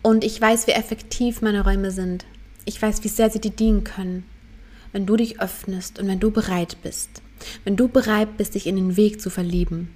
Und 0.07 0.23
ich 0.23 0.40
weiß, 0.40 0.69
wie 0.69 0.71
effektiv 0.71 1.42
meine 1.42 1.64
Räume 1.64 1.90
sind. 1.90 2.27
Ich 2.64 2.81
weiß, 2.81 3.03
wie 3.03 3.09
sehr 3.09 3.29
sie 3.29 3.40
dir 3.40 3.51
dienen 3.51 3.83
können, 3.83 4.23
wenn 4.92 5.05
du 5.05 5.16
dich 5.16 5.40
öffnest 5.40 5.99
und 5.99 6.07
wenn 6.07 6.21
du 6.21 6.31
bereit 6.31 6.77
bist. 6.81 7.23
Wenn 7.64 7.75
du 7.75 7.88
bereit 7.88 8.37
bist, 8.37 8.55
dich 8.55 8.69
in 8.69 8.77
den 8.77 8.97
Weg 8.97 9.21
zu 9.21 9.31
verlieben. 9.31 9.88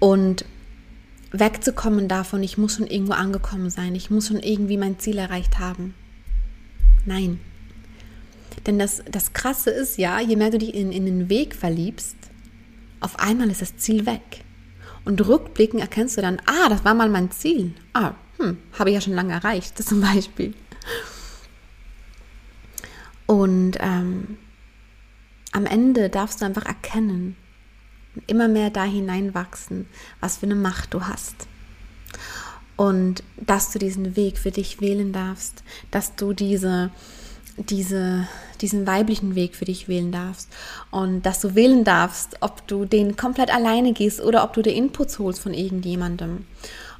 Und 0.00 0.44
wegzukommen 1.30 2.08
davon, 2.08 2.42
ich 2.42 2.58
muss 2.58 2.74
schon 2.74 2.88
irgendwo 2.88 3.12
angekommen 3.12 3.70
sein, 3.70 3.94
ich 3.94 4.10
muss 4.10 4.26
schon 4.26 4.40
irgendwie 4.40 4.78
mein 4.78 4.98
Ziel 4.98 5.18
erreicht 5.18 5.60
haben. 5.60 5.94
Nein. 7.06 7.38
Denn 8.66 8.80
das, 8.80 9.00
das 9.08 9.32
Krasse 9.32 9.70
ist 9.70 9.96
ja, 9.96 10.18
je 10.18 10.34
mehr 10.34 10.50
du 10.50 10.58
dich 10.58 10.74
in, 10.74 10.90
in 10.90 11.06
den 11.06 11.28
Weg 11.28 11.54
verliebst, 11.54 12.16
auf 12.98 13.16
einmal 13.20 13.48
ist 13.48 13.62
das 13.62 13.76
Ziel 13.76 14.06
weg. 14.06 14.42
Und 15.08 15.26
rückblicken 15.26 15.80
erkennst 15.80 16.18
du 16.18 16.20
dann, 16.20 16.38
ah, 16.44 16.68
das 16.68 16.84
war 16.84 16.92
mal 16.92 17.08
mein 17.08 17.30
Ziel. 17.30 17.72
Ah, 17.94 18.12
hm, 18.36 18.58
habe 18.78 18.90
ich 18.90 18.94
ja 18.94 19.00
schon 19.00 19.14
lange 19.14 19.32
erreicht, 19.32 19.78
das 19.78 19.86
zum 19.86 20.02
Beispiel. 20.02 20.52
Und 23.24 23.78
ähm, 23.80 24.36
am 25.52 25.64
Ende 25.64 26.10
darfst 26.10 26.42
du 26.42 26.44
einfach 26.44 26.66
erkennen, 26.66 27.36
immer 28.26 28.48
mehr 28.48 28.68
da 28.68 28.84
hineinwachsen, 28.84 29.86
was 30.20 30.36
für 30.36 30.46
eine 30.46 30.56
Macht 30.56 30.92
du 30.92 31.06
hast. 31.06 31.48
Und 32.76 33.22
dass 33.38 33.72
du 33.72 33.78
diesen 33.78 34.14
Weg 34.14 34.36
für 34.36 34.50
dich 34.50 34.82
wählen 34.82 35.14
darfst, 35.14 35.64
dass 35.90 36.16
du 36.16 36.34
diese, 36.34 36.90
diese, 37.58 38.28
diesen 38.60 38.86
weiblichen 38.86 39.34
Weg 39.34 39.54
für 39.54 39.64
dich 39.64 39.88
wählen 39.88 40.12
darfst 40.12 40.48
und 40.90 41.22
dass 41.22 41.40
du 41.40 41.54
wählen 41.54 41.84
darfst, 41.84 42.36
ob 42.40 42.66
du 42.66 42.84
den 42.84 43.16
komplett 43.16 43.52
alleine 43.52 43.92
gehst 43.92 44.20
oder 44.20 44.44
ob 44.44 44.52
du 44.52 44.62
dir 44.62 44.74
Inputs 44.74 45.18
holst 45.18 45.40
von 45.40 45.54
irgendjemandem, 45.54 46.46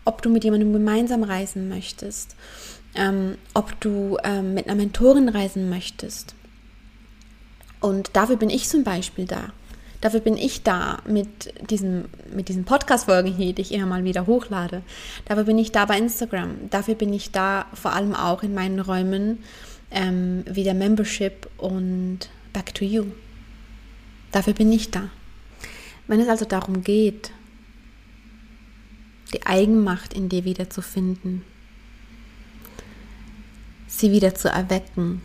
ob 0.04 0.22
du 0.22 0.30
mit 0.30 0.44
jemandem 0.44 0.72
gemeinsam 0.72 1.22
reisen 1.22 1.68
möchtest, 1.68 2.34
ähm, 2.94 3.36
ob 3.54 3.78
du 3.80 4.18
ähm, 4.24 4.54
mit 4.54 4.66
einer 4.66 4.76
Mentorin 4.76 5.28
reisen 5.28 5.68
möchtest. 5.68 6.34
Und 7.80 8.10
dafür 8.14 8.36
bin 8.36 8.50
ich 8.50 8.68
zum 8.68 8.82
Beispiel 8.82 9.26
da. 9.26 9.52
Dafür 10.00 10.20
bin 10.20 10.36
ich 10.36 10.62
da 10.62 10.98
mit 11.06 11.52
diesem, 11.70 12.04
mit 12.32 12.48
diesen 12.48 12.64
Podcast-Folgen 12.64 13.32
hier, 13.32 13.52
die 13.52 13.62
ich 13.62 13.72
immer 13.72 13.86
mal 13.86 14.04
wieder 14.04 14.26
hochlade. 14.26 14.82
Dafür 15.24 15.44
bin 15.44 15.58
ich 15.58 15.72
da 15.72 15.86
bei 15.86 15.98
Instagram. 15.98 16.70
Dafür 16.70 16.94
bin 16.94 17.12
ich 17.12 17.32
da 17.32 17.66
vor 17.74 17.92
allem 17.92 18.14
auch 18.14 18.44
in 18.44 18.54
meinen 18.54 18.78
Räumen 18.78 19.42
ähm, 19.90 20.44
wie 20.46 20.64
der 20.64 20.74
Membership 20.74 21.48
und 21.58 22.28
Back 22.52 22.74
to 22.74 22.84
You. 22.84 23.06
Dafür 24.32 24.52
bin 24.52 24.72
ich 24.72 24.90
da. 24.90 25.10
Wenn 26.06 26.20
es 26.20 26.28
also 26.28 26.44
darum 26.44 26.82
geht, 26.82 27.30
die 29.32 29.44
Eigenmacht 29.46 30.14
in 30.14 30.28
dir 30.28 30.44
wieder 30.44 30.70
zu 30.70 30.80
finden, 30.80 31.44
sie 33.86 34.12
wieder 34.12 34.34
zu 34.34 34.48
erwecken 34.48 35.22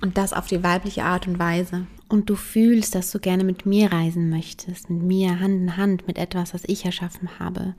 und 0.00 0.18
das 0.18 0.32
auf 0.32 0.46
die 0.46 0.62
weibliche 0.62 1.04
Art 1.04 1.26
und 1.26 1.38
Weise, 1.38 1.86
und 2.10 2.28
du 2.28 2.34
fühlst, 2.34 2.96
dass 2.96 3.12
du 3.12 3.20
gerne 3.20 3.44
mit 3.44 3.64
mir 3.64 3.92
reisen 3.92 4.30
möchtest, 4.30 4.90
mit 4.90 5.02
mir 5.02 5.38
Hand 5.38 5.62
in 5.62 5.76
Hand, 5.76 6.06
mit 6.08 6.18
etwas, 6.18 6.52
was 6.52 6.62
ich 6.66 6.84
erschaffen 6.84 7.38
habe, 7.38 7.74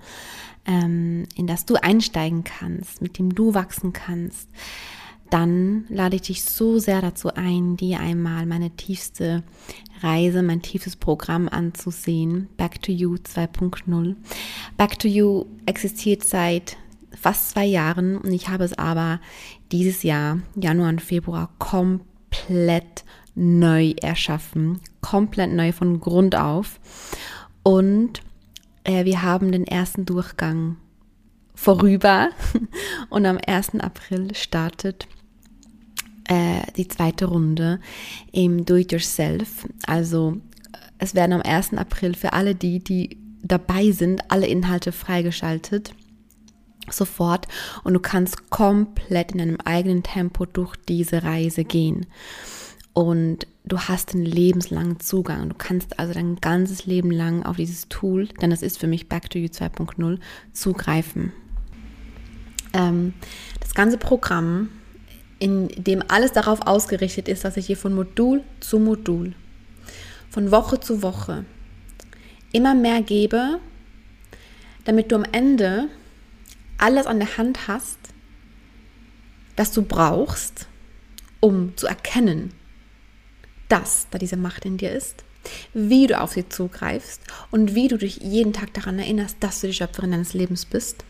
ähm, 0.66 1.28
in 1.36 1.48
das 1.48 1.66
du 1.66 1.76
einsteigen 1.76 2.46
kannst, 2.46 3.02
mit 3.02 3.20
dem 3.20 3.36
du 3.36 3.54
wachsen 3.54 3.92
kannst, 3.92 4.48
dann 5.32 5.86
lade 5.88 6.18
ich 6.18 6.24
dich 6.24 6.44
so 6.44 6.78
sehr 6.78 7.02
dazu 7.02 7.34
ein, 7.34 7.78
dir 7.78 8.02
einmal 8.02 8.46
meine 8.46 8.70
tiefste 8.72 9.44
Reise, 10.02 10.44
mein 10.44 10.62
tiefstes 10.62 10.98
Programm 10.98 11.48
anzusehen, 11.48 12.50
Back 12.58 12.82
to 12.82 12.92
You 12.92 13.16
2.0. 13.16 14.16
Back 14.76 15.00
to 15.00 15.08
You 15.08 15.46
existiert 15.66 16.26
seit 16.26 16.76
fast 17.20 17.52
zwei 17.52 17.66
Jahren 17.66 18.18
und 18.18 18.34
ich 18.34 18.50
habe 18.50 18.66
es 18.66 18.78
aber 18.78 19.22
dieses 19.72 20.04
Jahr, 20.04 20.40
Januar 20.56 20.90
und 20.90 21.02
Februar, 21.02 21.50
komplett 21.60 23.06
neu 23.34 23.94
erschaffen, 24.02 24.82
komplett 25.00 25.54
neu 25.54 25.72
von 25.72 26.02
Grund 26.02 26.36
auf. 26.36 26.80
Und 27.64 28.22
äh, 28.84 29.06
wir 29.06 29.22
haben 29.22 29.54
den 29.54 29.66
ersten 29.66 30.06
Durchgang 30.06 30.76
vorüber 31.56 32.30
und 33.10 33.26
am 33.26 33.38
1. 33.46 33.80
April 33.80 34.36
startet 34.36 35.08
äh, 36.28 36.62
die 36.78 36.88
zweite 36.88 37.26
Runde 37.26 37.80
im 38.32 38.66
Do-It-Yourself. 38.66 39.68
Also 39.86 40.38
es 40.98 41.16
werden 41.16 41.34
am 41.34 41.42
1. 41.42 41.74
April 41.74 42.14
für 42.14 42.34
alle 42.34 42.56
die, 42.56 42.80
die 42.80 43.18
dabei 43.44 43.92
sind, 43.92 44.32
alle 44.32 44.48
Inhalte 44.48 44.92
freigeschaltet 44.92 45.94
sofort 46.90 47.48
und 47.84 47.94
du 47.94 48.00
kannst 48.00 48.50
komplett 48.50 49.32
in 49.32 49.38
deinem 49.38 49.58
eigenen 49.64 50.04
Tempo 50.04 50.46
durch 50.46 50.76
diese 50.88 51.24
Reise 51.24 51.64
gehen. 51.64 52.08
Und 52.94 53.48
du 53.64 53.80
hast 53.80 54.14
einen 54.14 54.26
lebenslangen 54.26 55.00
Zugang. 55.00 55.48
Du 55.48 55.56
kannst 55.58 55.98
also 55.98 56.14
dein 56.14 56.36
ganzes 56.38 56.86
Leben 56.86 57.12
lang 57.12 57.44
auf 57.44 57.56
dieses 57.56 57.88
Tool, 57.88 58.28
denn 58.42 58.50
das 58.50 58.62
ist 58.62 58.80
für 58.80 58.88
mich 58.88 59.08
Back 59.08 59.30
to 59.30 59.40
You 59.40 59.48
2.0, 59.48 60.20
zugreifen. 60.52 61.32
Ähm, 62.74 63.14
das 63.62 63.74
ganze 63.74 63.98
Programm, 63.98 64.70
in 65.42 65.70
dem 65.70 66.04
alles 66.08 66.32
darauf 66.34 66.62
ausgerichtet 66.68 67.28
ist, 67.28 67.44
dass 67.44 67.58
ich 67.58 67.66
hier 67.66 67.78
von 67.78 67.96
Modul 67.96 68.44
zu 68.60 68.78
Modul, 68.78 69.34
von 70.30 70.52
Woche 70.52 70.80
zu 70.80 71.02
Woche 71.02 71.46
immer 72.52 72.76
mehr 72.76 73.02
gebe, 73.02 73.60
damit 74.86 75.12
du 75.12 75.16
am 75.16 75.26
Ende 75.32 75.88
alles 76.78 77.08
an 77.08 77.18
der 77.18 77.38
Hand 77.38 77.68
hast, 77.68 77.98
das 79.56 79.72
du 79.72 79.82
brauchst, 79.82 80.68
um 81.40 81.76
zu 81.76 81.88
erkennen, 81.88 82.54
dass 83.68 84.08
da 84.12 84.20
diese 84.20 84.38
Macht 84.38 84.66
in 84.66 84.78
dir 84.78 84.92
ist, 84.92 85.24
wie 85.74 86.06
du 86.06 86.20
auf 86.20 86.34
sie 86.34 86.48
zugreifst 86.48 87.22
und 87.50 87.74
wie 87.74 87.88
du 87.88 87.98
dich 87.98 88.18
jeden 88.18 88.54
Tag 88.54 88.76
daran 88.76 89.00
erinnerst, 89.00 89.38
dass 89.40 89.62
du 89.62 89.68
die 89.68 89.74
Schöpferin 89.74 90.12
deines 90.12 90.36
Lebens 90.36 90.66
bist. 90.66 91.04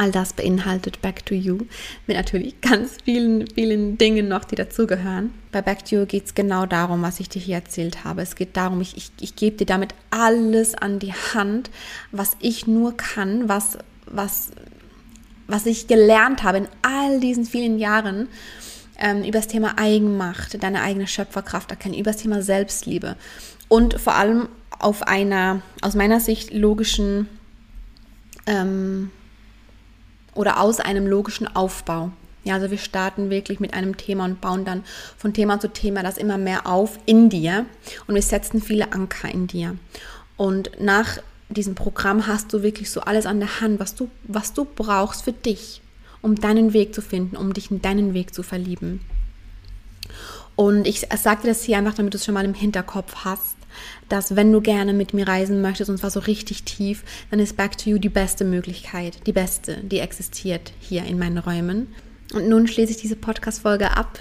All 0.00 0.10
das 0.10 0.32
beinhaltet 0.32 1.02
Back 1.02 1.26
to 1.26 1.34
You 1.34 1.58
mit 2.06 2.16
natürlich 2.16 2.58
ganz 2.62 2.96
vielen, 3.04 3.46
vielen 3.48 3.98
Dingen 3.98 4.28
noch, 4.28 4.46
die 4.46 4.54
dazugehören. 4.54 5.34
Bei 5.52 5.60
Back 5.60 5.84
to 5.84 5.96
You 5.96 6.06
geht 6.06 6.24
es 6.24 6.34
genau 6.34 6.64
darum, 6.64 7.02
was 7.02 7.20
ich 7.20 7.28
dir 7.28 7.42
hier 7.42 7.56
erzählt 7.56 8.02
habe. 8.02 8.22
Es 8.22 8.34
geht 8.34 8.56
darum, 8.56 8.80
ich, 8.80 8.96
ich, 8.96 9.12
ich 9.20 9.36
gebe 9.36 9.58
dir 9.58 9.66
damit 9.66 9.94
alles 10.08 10.74
an 10.74 11.00
die 11.00 11.12
Hand, 11.12 11.68
was 12.12 12.38
ich 12.40 12.66
nur 12.66 12.96
kann, 12.96 13.50
was, 13.50 13.76
was, 14.06 14.52
was 15.46 15.66
ich 15.66 15.86
gelernt 15.86 16.44
habe 16.44 16.56
in 16.56 16.68
all 16.80 17.20
diesen 17.20 17.44
vielen 17.44 17.78
Jahren 17.78 18.28
ähm, 18.98 19.22
über 19.22 19.32
das 19.32 19.48
Thema 19.48 19.76
Eigenmacht, 19.76 20.62
deine 20.62 20.80
eigene 20.80 21.08
Schöpferkraft 21.08 21.70
erkennen, 21.70 21.94
über 21.94 22.12
das 22.12 22.22
Thema 22.22 22.40
Selbstliebe 22.40 23.16
und 23.68 24.00
vor 24.00 24.14
allem 24.14 24.48
auf 24.78 25.02
einer 25.02 25.60
aus 25.82 25.94
meiner 25.94 26.20
Sicht 26.20 26.54
logischen 26.54 27.28
ähm, 28.46 29.10
oder 30.34 30.60
aus 30.60 30.80
einem 30.80 31.06
logischen 31.06 31.54
Aufbau. 31.54 32.10
Ja, 32.44 32.54
also 32.54 32.70
wir 32.70 32.78
starten 32.78 33.28
wirklich 33.28 33.60
mit 33.60 33.74
einem 33.74 33.96
Thema 33.96 34.24
und 34.24 34.40
bauen 34.40 34.64
dann 34.64 34.84
von 35.18 35.34
Thema 35.34 35.60
zu 35.60 35.68
Thema 35.68 36.02
das 36.02 36.16
immer 36.16 36.38
mehr 36.38 36.66
auf 36.66 36.98
in 37.04 37.28
dir 37.28 37.66
und 38.06 38.14
wir 38.14 38.22
setzen 38.22 38.62
viele 38.62 38.92
Anker 38.92 39.28
in 39.28 39.46
dir. 39.46 39.76
Und 40.36 40.70
nach 40.80 41.18
diesem 41.50 41.74
Programm 41.74 42.26
hast 42.26 42.52
du 42.52 42.62
wirklich 42.62 42.90
so 42.90 43.02
alles 43.02 43.26
an 43.26 43.40
der 43.40 43.60
Hand, 43.60 43.78
was 43.78 43.94
du, 43.94 44.08
was 44.24 44.54
du 44.54 44.64
brauchst 44.64 45.22
für 45.22 45.32
dich 45.32 45.82
um 46.22 46.34
deinen 46.36 46.72
Weg 46.72 46.94
zu 46.94 47.02
finden, 47.02 47.36
um 47.36 47.52
dich 47.52 47.70
in 47.70 47.82
deinen 47.82 48.14
Weg 48.14 48.34
zu 48.34 48.42
verlieben. 48.42 49.00
Und 50.60 50.86
ich 50.86 51.06
sage 51.16 51.40
dir 51.40 51.48
das 51.48 51.62
hier 51.62 51.78
einfach, 51.78 51.94
damit 51.94 52.12
du 52.12 52.18
es 52.18 52.26
schon 52.26 52.34
mal 52.34 52.44
im 52.44 52.52
Hinterkopf 52.52 53.24
hast, 53.24 53.56
dass 54.10 54.36
wenn 54.36 54.52
du 54.52 54.60
gerne 54.60 54.92
mit 54.92 55.14
mir 55.14 55.26
reisen 55.26 55.62
möchtest 55.62 55.88
und 55.88 55.96
zwar 55.96 56.10
so 56.10 56.20
richtig 56.20 56.64
tief, 56.64 57.02
dann 57.30 57.40
ist 57.40 57.56
Back 57.56 57.78
to 57.78 57.88
You 57.88 57.96
die 57.96 58.10
beste 58.10 58.44
Möglichkeit, 58.44 59.26
die 59.26 59.32
beste, 59.32 59.78
die 59.78 60.00
existiert 60.00 60.72
hier 60.78 61.04
in 61.04 61.18
meinen 61.18 61.38
Räumen. 61.38 61.86
Und 62.34 62.50
nun 62.50 62.68
schließe 62.68 62.92
ich 62.92 62.98
diese 62.98 63.16
Podcast-Folge 63.16 63.96
ab. 63.96 64.18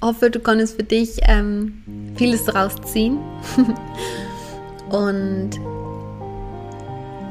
Hoffe, 0.00 0.30
du 0.30 0.38
konntest 0.38 0.76
für 0.76 0.84
dich 0.84 1.18
ähm, 1.22 1.82
vieles 2.14 2.44
daraus 2.44 2.76
ziehen. 2.84 3.18
und 4.90 5.50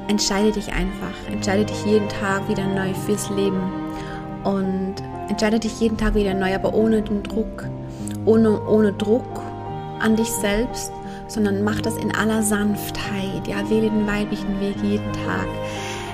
entscheide 0.09 0.51
dich 0.51 0.73
einfach. 0.73 1.31
Entscheide 1.31 1.63
dich 1.63 1.85
jeden 1.85 2.09
Tag 2.09 2.49
wieder 2.49 2.67
neu 2.67 2.93
fürs 3.05 3.29
Leben 3.29 3.61
und 4.43 4.95
entscheide 5.29 5.57
dich 5.57 5.79
jeden 5.79 5.95
Tag 5.97 6.15
wieder 6.15 6.33
neu, 6.33 6.53
aber 6.53 6.73
ohne 6.73 7.01
den 7.01 7.23
Druck, 7.23 7.65
ohne, 8.25 8.61
ohne 8.67 8.93
Druck 8.93 9.41
an 9.99 10.15
dich 10.15 10.29
selbst, 10.29 10.91
sondern 11.27 11.63
mach 11.63 11.81
das 11.81 11.97
in 11.97 12.13
aller 12.13 12.43
Sanftheit. 12.43 13.47
Ja, 13.47 13.69
wähle 13.69 13.89
den 13.89 14.07
weiblichen 14.07 14.59
Weg 14.59 14.75
jeden 14.83 15.11
Tag. 15.13 15.47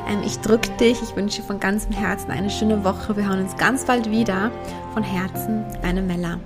Ähm, 0.08 0.22
ich 0.26 0.40
drücke 0.40 0.70
dich, 0.72 1.02
ich 1.02 1.16
wünsche 1.16 1.42
von 1.42 1.60
ganzem 1.60 1.92
Herzen 1.92 2.32
eine 2.32 2.50
schöne 2.50 2.84
Woche. 2.84 3.16
Wir 3.16 3.28
hören 3.28 3.42
uns 3.42 3.56
ganz 3.58 3.86
bald 3.86 4.10
wieder. 4.10 4.52
Von 4.94 5.04
Herzen, 5.04 5.66
deine 5.82 6.02
Mella. 6.02 6.40